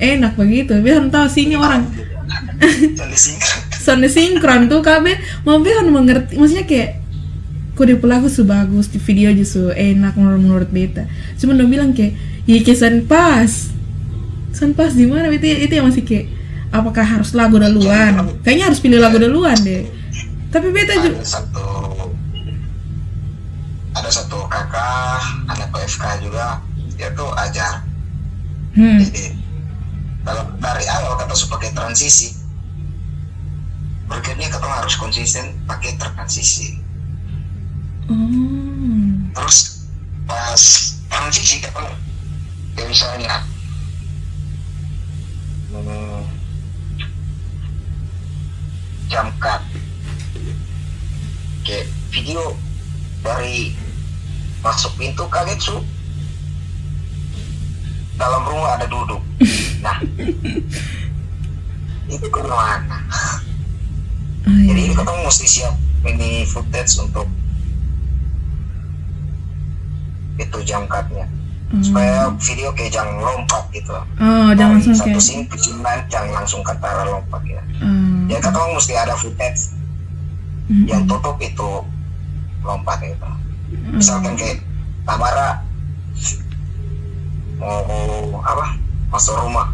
enak 0.00 0.34
begitu. 0.34 0.74
Biar 0.82 1.04
tahu 1.12 1.28
sini 1.30 1.54
orang 1.54 1.86
sound 3.84 4.08
sinkron 4.08 4.72
tuh 4.72 4.80
kabe 4.80 5.20
mau 5.44 5.60
kan 5.60 5.84
mengerti. 5.84 6.40
Maksudnya 6.40 6.64
kayak 6.64 7.04
kode 7.76 8.00
pelaku 8.00 8.32
sebagus 8.32 8.88
di 8.88 8.96
video 8.96 9.28
justru 9.36 9.68
enak 9.76 10.16
menurut 10.16 10.40
menurut 10.40 10.68
beta. 10.72 11.04
Cuma 11.36 11.52
dong 11.52 11.68
bilang 11.68 11.92
kayak 11.92 12.16
ya 12.48 12.64
kayak 12.64 13.04
pas. 13.04 13.68
Sound 14.56 14.72
pas 14.72 14.96
di 14.96 15.04
mana? 15.04 15.28
Itu 15.28 15.44
itu 15.44 15.72
yang 15.76 15.92
masih 15.92 16.00
kayak 16.00 16.32
apakah 16.72 17.04
harus 17.04 17.36
lagu 17.36 17.60
duluan? 17.60 18.40
Kayaknya 18.40 18.64
harus 18.72 18.80
pilih 18.80 18.96
lagu 18.96 19.20
duluan 19.20 19.58
deh. 19.60 19.84
Tapi 20.48 20.72
beta 20.72 20.96
juga 21.04 21.20
ada 21.20 21.28
satu 21.28 21.66
ada 23.94 24.10
satu 24.10 24.38
kakak 24.48 25.22
anak 25.52 25.68
PFK 25.70 26.04
juga 26.24 26.62
dia 26.96 27.10
tuh 27.12 27.30
ajar. 27.36 27.84
Hmm. 28.74 28.98
jadi 28.98 29.30
kalau 30.26 30.50
dari 30.58 30.82
awal 30.90 31.14
kata 31.14 31.34
pakai 31.46 31.70
transisi 31.70 32.43
berikutnya 34.08 34.48
kita 34.52 34.68
harus 34.68 34.94
konsisten 35.00 35.56
pakai 35.64 35.96
transisi. 35.96 36.80
Oh. 38.04 39.32
terus 39.32 39.88
pas 40.28 40.60
transisi 41.08 41.64
kita 41.64 41.88
ya 42.76 42.84
misalnya 42.84 43.40
hmm, 45.72 46.20
jam 49.08 49.32
cut 49.40 49.64
kayak 51.64 51.88
video 52.12 52.52
dari 53.24 53.72
masuk 54.60 54.92
pintu 55.00 55.24
kaget 55.32 55.60
su. 55.60 55.76
Dalam 58.14 58.46
rumah 58.46 58.78
ada 58.78 58.86
duduk. 58.86 59.18
Nah 59.80 59.98
itu 62.14 62.26
ke 62.28 62.40
mana 62.44 63.00
Oh, 64.44 64.52
jadi 64.52 64.76
iya. 64.76 64.86
ini 64.92 64.94
kita 64.94 65.12
mesti 65.24 65.46
siap 65.48 65.74
ini 66.04 66.44
footage 66.44 66.92
untuk 67.00 67.28
itu 70.36 70.58
jam 70.66 70.84
cutnya 70.84 71.26
supaya 71.82 72.30
video 72.38 72.70
kayak 72.76 72.92
jangan 72.92 73.16
lompat 73.18 73.64
gitu 73.74 73.90
oh 73.96 74.50
jangan 74.54 74.78
langsung 74.78 74.94
satu 74.94 75.10
kayak 75.10 75.22
scene 75.24 75.44
ke 75.48 75.56
jangan 76.12 76.30
langsung 76.30 76.60
ke 76.62 76.70
antara 76.70 77.02
lompat 77.08 77.42
ya 77.48 77.62
oh. 77.82 78.30
ya 78.30 78.38
kita 78.38 78.58
mesti 78.76 78.92
ada 78.94 79.14
footage 79.18 79.74
Mm-mm. 80.70 80.86
yang 80.86 81.02
tutup 81.08 81.40
itu 81.40 81.70
lompat 82.62 83.00
gitu 83.02 83.30
Mm. 83.74 83.98
misalkan 83.98 84.38
kayak 84.38 84.62
Tamara 85.02 85.58
mau 87.58 88.38
apa 88.44 88.78
masuk 89.10 89.34
rumah 89.34 89.72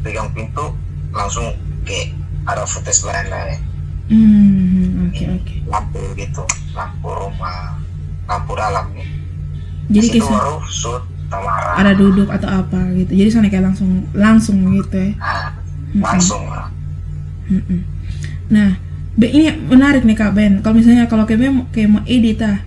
pegang 0.00 0.32
pintu 0.32 0.72
langsung 1.12 1.52
kayak 1.84 2.16
ada 2.44 2.62
footage 2.68 3.02
lain-lain. 3.04 3.60
Hmm, 4.04 5.08
oke 5.08 5.24
oke. 5.40 5.54
lampu 5.64 6.00
gitu 6.20 6.44
lampu 6.76 7.08
rumah 7.08 7.80
lampu 8.28 8.52
dalam 8.52 8.92
nih. 8.92 9.08
Jadi 9.88 10.06
kayak 10.20 10.28
baru 10.28 10.60
shoot 10.68 11.04
ada 11.74 11.92
duduk 11.96 12.28
atau 12.30 12.48
apa 12.62 12.80
gitu. 12.94 13.12
Jadi 13.16 13.28
sana 13.32 13.48
kayak 13.48 13.72
langsung 13.72 14.06
langsung 14.12 14.60
gitu 14.76 14.92
ya. 14.94 15.10
Nah, 15.16 15.50
langsung 16.14 16.42
lah. 16.46 16.68
Nah, 18.52 18.78
Be, 19.14 19.30
ini 19.30 19.46
menarik 19.50 20.02
nih 20.02 20.16
Kak 20.18 20.32
Ben. 20.34 20.60
Kalau 20.60 20.74
misalnya 20.76 21.06
kalau 21.06 21.24
kayak 21.24 21.50
mau 21.50 21.66
kayak 21.70 21.88
mau 21.90 22.02
edit 22.04 22.44
ah, 22.44 22.60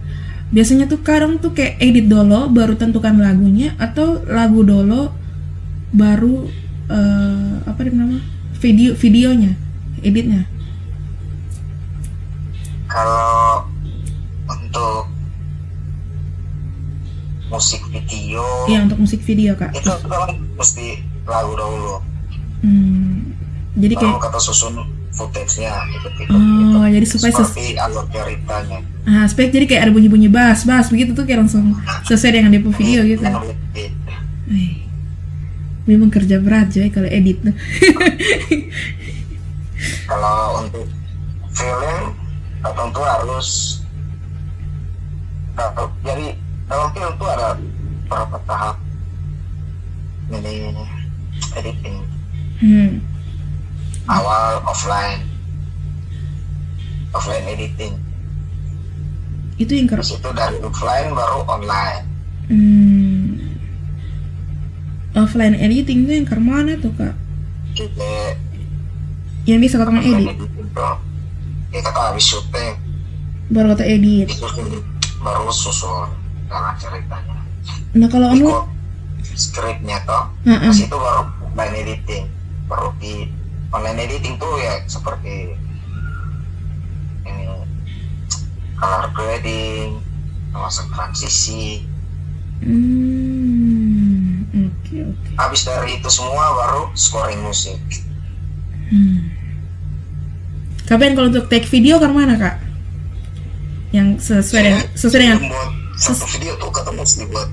biasanya 0.49 0.87
tuh 0.87 0.99
kadang 1.03 1.37
tuh 1.37 1.51
kayak 1.53 1.77
edit 1.79 2.07
dulu 2.07 2.49
baru 2.49 2.73
tentukan 2.79 3.19
lagunya 3.19 3.75
atau 3.77 4.23
lagu 4.25 4.63
dulu 4.63 5.11
baru 5.93 6.49
eh, 6.89 7.55
apa 7.61 7.79
namanya? 7.87 8.25
Video 8.57 8.97
videonya 8.97 9.66
editnya. 9.99 10.43
kalau 12.87 13.67
untuk 14.45 15.11
musik 17.47 17.83
video 17.85 18.43
Iya 18.65 18.79
untuk 18.81 18.97
musik 18.97 19.19
video 19.21 19.53
Kak. 19.53 19.71
itu 19.71 19.87
kan 19.87 20.29
mesti 20.53 20.87
lagu 21.23 21.51
dahulu 21.53 21.99
Hmm, 22.57 23.37
jadi 23.75 23.93
kayak 23.93 24.17
kata 24.19 24.39
susun 24.39 24.81
footage-nya 25.11 25.69
ikut-ikut 25.93 26.31
Oh, 26.31 26.41
gitu. 26.41 26.77
jadi 26.91 27.05
supaya 27.05 27.31
ses- 27.31 27.49
seperti 27.49 27.75
alur 27.75 28.05
ceritanya 28.07 28.79
ah 29.05 29.25
spek 29.25 29.49
jadi 29.49 29.65
kayak 29.65 29.81
ada 29.83 29.91
bunyi-bunyi 29.91 30.25
bass 30.27 30.63
bass 30.63 30.87
begitu 30.87 31.11
tuh 31.11 31.23
kayak 31.23 31.43
langsung 31.43 31.75
sesuai 32.03 32.31
dengan 32.33 32.51
depo 32.51 32.71
video 32.71 33.03
gitu. 33.03 33.21
Yang 33.21 33.45
lebih- 33.45 33.93
Eh, 34.47 34.71
memang 35.85 36.07
kerja 36.07 36.37
berat 36.37 36.71
ya 36.71 36.87
kalau 36.87 37.05
edit 37.05 37.37
tuh. 37.41 37.51
kalau 40.07 40.63
untuk 40.63 40.87
film 41.51 42.01
tentu 42.63 43.01
harus 43.01 43.49
jadi 46.01 46.27
dalam 46.65 46.87
film 46.91 47.11
itu 47.11 47.25
ada 47.27 47.49
beberapa 48.07 48.37
tahap 48.45 48.75
ini 50.29 50.73
editing 51.53 51.97
Hmm. 52.57 52.97
awal 54.09 54.65
offline 54.65 55.21
offline 57.13 57.45
editing 57.45 57.93
Itu 59.57 59.73
yang 59.73 59.85
terus 59.85 60.09
itu 60.09 60.29
dari 60.33 60.57
offline 60.59 61.13
baru 61.13 61.45
online 61.45 62.03
Hmm. 62.47 63.37
Offline 65.13 65.53
editing 65.53 66.05
tuh 66.05 66.13
yang 66.15 66.25
ke 66.25 66.37
mana 66.37 66.77
tuh 66.77 66.93
kak? 66.93 67.13
jadi 67.73 68.33
Yang 69.47 69.59
bisa 69.63 69.75
tuh 69.79 71.07
ya 71.71 71.79
kata 71.83 71.99
habis 72.11 72.25
syuting 72.25 72.73
baru 73.51 73.75
kata 73.75 73.83
edit. 73.87 74.27
baru 75.23 75.51
susun 75.51 76.09
dengan 76.47 76.75
ceritanya 76.79 77.35
Nah 77.97 78.07
kalau 78.07 78.31
ikut 78.31 78.65
skripnya 79.35 79.99
toh 80.07 80.31
Heeh. 80.47 80.71
Terus 80.71 80.87
itu 80.87 80.97
baru 80.97 81.27
online 81.51 81.75
editing 81.83 82.25
baru 82.67 82.91
di 82.99 83.27
online 83.71 83.99
editing 84.07 84.35
tuh 84.39 84.51
ya 84.59 84.79
seperti 84.87 85.55
ini 87.27 87.47
color 88.79 89.11
grading 89.11 89.99
masuk 90.55 90.87
transisi 90.89 91.85
hmm, 92.63 94.47
oke 94.55 94.95
oke. 95.13 95.29
habis 95.37 95.61
dari 95.67 95.99
itu 95.99 96.09
semua 96.09 96.45
baru 96.55 96.83
scoring 96.95 97.41
musik 97.43 97.77
Hmm. 98.87 99.26
Kak 100.87 100.97
Ben 101.03 101.13
kalau 101.19 101.27
untuk 101.27 101.51
take 101.51 101.67
video 101.67 101.99
ke 101.99 102.07
mana 102.07 102.39
kak? 102.39 102.63
Yang 103.91 104.23
sesuai 104.23 104.61
dengan 104.63 104.83
sesuai 104.95 105.19
dengan 105.19 105.39
satu 105.97 106.25
video 106.37 106.53
tuh 106.61 106.69
kata 106.69 106.93
mesti 106.93 107.25
buat 107.27 107.49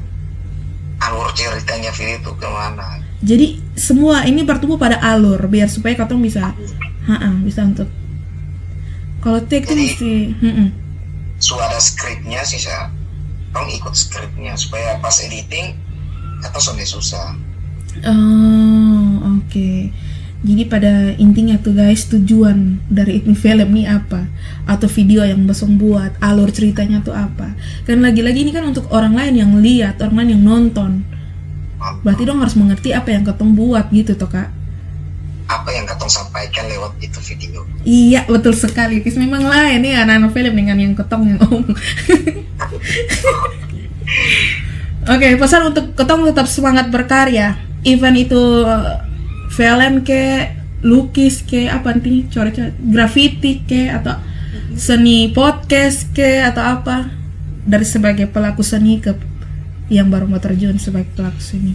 alur 1.00 1.28
ceritanya 1.32 1.90
video 1.96 2.20
tuh 2.20 2.36
ke 2.36 2.48
mana 2.48 3.00
jadi 3.24 3.56
semua 3.72 4.28
ini 4.28 4.44
bertumbuh 4.44 4.76
pada 4.76 5.00
alur 5.00 5.40
biar 5.48 5.64
supaya 5.64 5.96
katong 5.96 6.20
bisa, 6.20 6.52
ha 7.08 7.28
bisa 7.40 7.64
untuk 7.64 7.88
kalau 9.24 9.40
take 9.40 9.64
tuh 9.64 9.72
mesti, 9.72 10.36
ada 11.40 11.80
skripnya 11.80 12.44
sih 12.44 12.60
saya 12.60 12.92
tolong 13.56 13.72
ikut 13.72 13.96
skripnya 13.96 14.52
supaya 14.60 15.00
pas 15.00 15.16
editing 15.24 15.72
kata 16.44 16.60
sonde 16.60 16.84
susah 16.84 17.32
Oh, 18.02 19.38
oke. 19.38 19.94
Jadi 20.44 20.68
pada 20.68 21.16
intinya 21.16 21.56
tuh 21.56 21.72
guys 21.72 22.04
tujuan 22.12 22.76
dari 22.92 23.24
ini 23.24 23.32
film 23.32 23.72
nih 23.72 23.88
apa 23.88 24.28
atau 24.68 24.84
video 24.92 25.24
yang 25.24 25.48
besok 25.48 25.72
buat 25.80 26.12
alur 26.20 26.52
ceritanya 26.52 27.00
tuh 27.00 27.16
apa. 27.16 27.56
Kan 27.88 28.04
lagi-lagi 28.04 28.44
ini 28.44 28.52
kan 28.52 28.68
untuk 28.68 28.92
orang 28.92 29.16
lain 29.16 29.40
yang 29.40 29.56
lihat, 29.64 30.04
orang 30.04 30.20
lain 30.20 30.36
yang 30.36 30.44
nonton. 30.44 31.00
Berarti 32.04 32.28
dong 32.28 32.44
harus 32.44 32.60
mengerti 32.60 32.92
apa 32.92 33.08
yang 33.08 33.24
ketong 33.24 33.56
buat 33.56 33.88
gitu 33.88 34.12
toh 34.16 34.28
kak. 34.28 34.52
apa 35.44 35.68
yang 35.76 35.84
katong 35.84 36.08
sampaikan 36.08 36.64
lewat 36.72 36.96
itu 37.04 37.20
video 37.20 37.68
Iya 37.84 38.24
betul 38.24 38.56
sekali. 38.56 39.04
Kis 39.04 39.20
memang 39.20 39.44
lain 39.44 39.84
nih 39.84 39.92
anak-anak 40.00 40.32
film 40.32 40.56
dengan 40.56 40.80
yang 40.80 40.96
ketong 40.96 41.24
yang 41.28 41.40
om. 41.44 41.68
Oke, 45.04 45.36
pesan 45.36 45.68
untuk 45.68 45.92
ketong 45.92 46.24
tetap 46.24 46.48
semangat 46.48 46.88
berkarya. 46.88 47.60
Event 47.84 48.16
itu 48.16 48.40
film 49.54 50.02
ke, 50.02 50.50
lukis 50.82 51.46
ke, 51.46 51.70
apa 51.70 51.94
nih, 51.94 52.26
coret-coret, 52.26 52.74
graffiti 52.90 53.62
ke, 53.62 53.86
atau 53.86 54.18
seni 54.74 55.30
podcast 55.30 56.10
ke, 56.10 56.42
atau 56.42 56.62
apa. 56.62 57.14
Dari 57.64 57.86
sebagai 57.86 58.28
pelaku 58.28 58.60
seni 58.60 59.00
ke 59.00 59.16
yang 59.88 60.12
baru 60.12 60.28
mau 60.28 60.42
terjun 60.42 60.76
sebagai 60.76 61.08
pelaku 61.16 61.40
seni. 61.40 61.72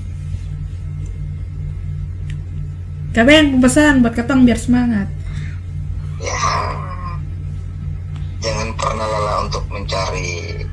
Kalian 3.10 3.58
pesan 3.58 4.06
buat 4.06 4.14
ketong 4.14 4.46
biar 4.46 4.60
semangat. 4.62 5.10
ya 6.20 6.36
jangan 8.44 8.76
pernah 8.76 9.08
lelah 9.08 9.38
untuk 9.48 9.64
mencari 9.72 10.68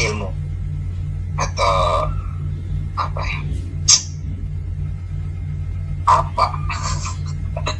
ilmu 0.00 0.32
atau 1.36 2.08
apa 2.96 3.20
ya 3.20 3.40
apa 6.08 6.46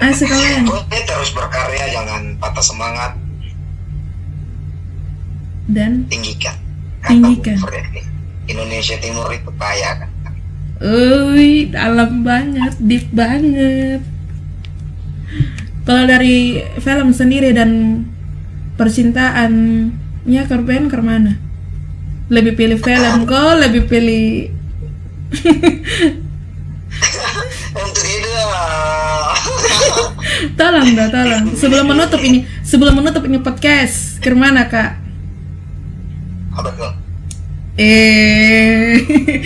Asik 0.05 0.29
kalian. 0.29 0.69
pokoknya 0.69 1.01
terus 1.09 1.33
berkarya 1.33 1.89
jangan 1.89 2.37
patah 2.37 2.65
semangat 2.65 3.17
Dan 5.69 6.05
tinggikan 6.13 6.57
Tinggikan. 6.99 7.57
Kata 7.57 7.65
Bu 7.65 7.69
Freddy. 7.73 8.03
Indonesia 8.49 8.97
Timur 9.01 9.29
itu 9.33 9.49
kaya 9.57 10.03
kan 10.03 10.11
Uy, 10.79 11.75
dalam 11.75 12.23
banget, 12.23 12.79
deep 12.79 13.11
banget. 13.11 13.99
Kalau 15.83 16.07
dari 16.07 16.63
film 16.79 17.11
sendiri 17.11 17.51
dan 17.51 18.05
percintaannya 18.79 20.43
Karben 20.47 20.87
ke 20.87 21.03
mana? 21.03 21.35
Lebih 22.31 22.55
pilih 22.55 22.79
film 22.79 23.25
kok, 23.31 23.59
lebih 23.59 23.91
pilih 23.91 24.55
untuk 27.83 28.05
itu 28.07 28.31
ah. 28.39 29.35
Tolong 30.59 30.89
dah, 30.95 31.09
tolong. 31.11 31.45
Sebelum 31.55 31.87
menutup 31.89 32.21
ini, 32.23 32.45
sebelum 32.63 32.95
menutup 32.99 33.23
ini 33.27 33.39
podcast, 33.43 34.23
ke 34.23 34.31
mana 34.35 34.67
kak? 34.69 34.99
apa 36.59 36.99
Eh, 37.79 38.99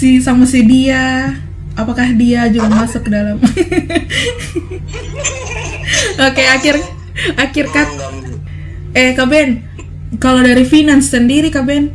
si 0.00 0.16
sama 0.24 0.48
si 0.48 0.64
dia, 0.64 1.36
apakah 1.76 2.16
dia 2.16 2.48
juga 2.48 2.72
masuk 2.72 3.04
ke 3.04 3.10
dalam? 3.12 3.36
Oke, 6.26 6.42
akhir 6.48 6.80
akhir 7.36 7.64
kat. 7.76 7.88
Eh, 8.96 9.12
Kak 9.12 9.28
Ben, 9.28 9.60
kalau 10.16 10.40
dari 10.40 10.64
finance 10.64 11.12
sendiri, 11.12 11.52
Kak 11.52 11.68
Ben, 11.68 11.92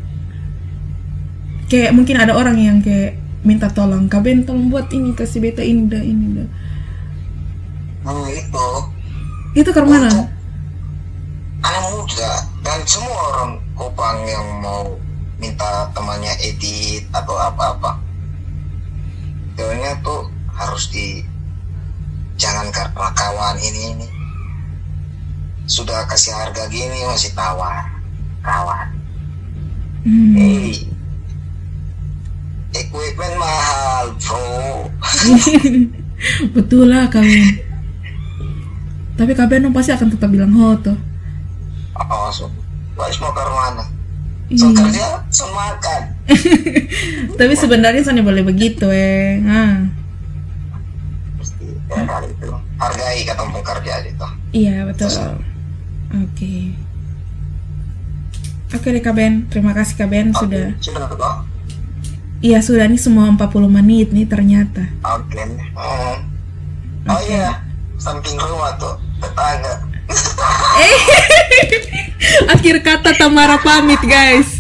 kayak 1.66 1.98
mungkin 1.98 2.22
ada 2.22 2.38
orang 2.38 2.62
yang 2.62 2.78
kayak 2.86 3.25
minta 3.46 3.68
tolong, 3.70 4.10
Kak 4.10 4.22
Ben, 4.26 4.44
tolong 4.44 4.68
buat 4.74 4.90
ini 4.92 5.14
kasih 5.14 5.40
beta 5.40 5.62
ini 5.62 5.86
dah 5.88 6.02
ini 6.04 6.26
dah. 6.38 6.50
nah 8.06 8.28
itu 8.30 8.68
Itu 9.56 9.70
ke 9.72 9.82
mana? 9.82 10.12
anak 11.66 11.84
muda 11.90 12.32
dan 12.62 12.80
semua 12.86 13.18
orang 13.34 13.52
Kupang 13.74 14.22
yang 14.30 14.46
mau 14.62 14.86
minta 15.42 15.90
temannya 15.98 16.32
edit 16.40 17.10
atau 17.12 17.36
apa-apa 17.36 17.98
Sebenarnya 19.56 19.98
tuh 20.06 20.30
harus 20.54 20.92
di 20.92 21.24
jangan 22.36 22.68
karena 22.70 23.10
kawan 23.16 23.58
ini 23.60 23.82
ini 23.96 24.08
sudah 25.66 26.06
kasih 26.06 26.36
harga 26.36 26.70
gini 26.70 27.02
masih 27.10 27.32
tawar 27.34 27.90
kawan 28.44 28.92
Hmm. 30.06 30.38
hey 30.38 30.86
equipment 32.96 33.36
mahal 33.36 34.06
bro 34.18 34.88
Betul 36.56 36.90
lah, 36.90 37.12
Ben. 37.12 37.60
Tapi 39.16 39.32
dong 39.62 39.72
pasti 39.72 39.92
akan 39.92 40.10
tetap 40.10 40.28
bilang 40.28 40.52
ho 40.52 40.76
toh. 40.76 40.96
oh 41.96 42.28
so 42.30 42.48
Wais 42.96 43.20
mau 43.20 43.32
ke 43.32 43.44
mana 43.44 43.84
so 44.52 44.68
Iya. 44.68 44.78
kerja 44.78 45.08
so 45.28 45.46
makan 45.52 46.02
Tapi 47.40 47.54
sebenarnya 47.54 48.02
Sony 48.02 48.20
boleh 48.20 48.44
begitu 48.44 48.88
eh. 48.88 49.40
Nah. 49.40 49.88
mesti 51.36 51.66
ya 51.88 52.04
kali 52.04 52.28
itu 52.30 52.48
hargai 52.76 53.20
kata 53.24 53.42
pekerja 53.52 53.94
itu 54.04 54.28
Iya 54.54 54.88
betul. 54.88 55.12
Oke. 56.16 56.56
Oke 58.72 58.88
deh 58.90 59.00
Kak 59.00 59.16
Ben, 59.16 59.48
terima 59.48 59.72
kasih 59.72 59.96
Kak 59.96 60.08
Ben 60.08 60.32
sudah. 60.32 60.76
sudah 60.80 61.08
kok 61.08 61.55
Iya 62.44 62.60
sudah 62.62 62.86
nih 62.88 63.00
semua 63.00 63.32
40 63.32 63.40
menit 63.72 64.12
nih 64.12 64.28
ternyata. 64.28 64.84
oke 65.02 65.44
Hmm. 65.76 66.16
oh 67.06 67.22
iya 67.30 67.62
samping 67.96 68.36
rumah 68.38 68.76
tuh 68.76 68.96
tetangga 69.22 69.74
Akhir 72.54 72.78
kata 72.86 73.18
Tamara 73.18 73.58
pamit 73.58 73.98
guys. 74.06 74.55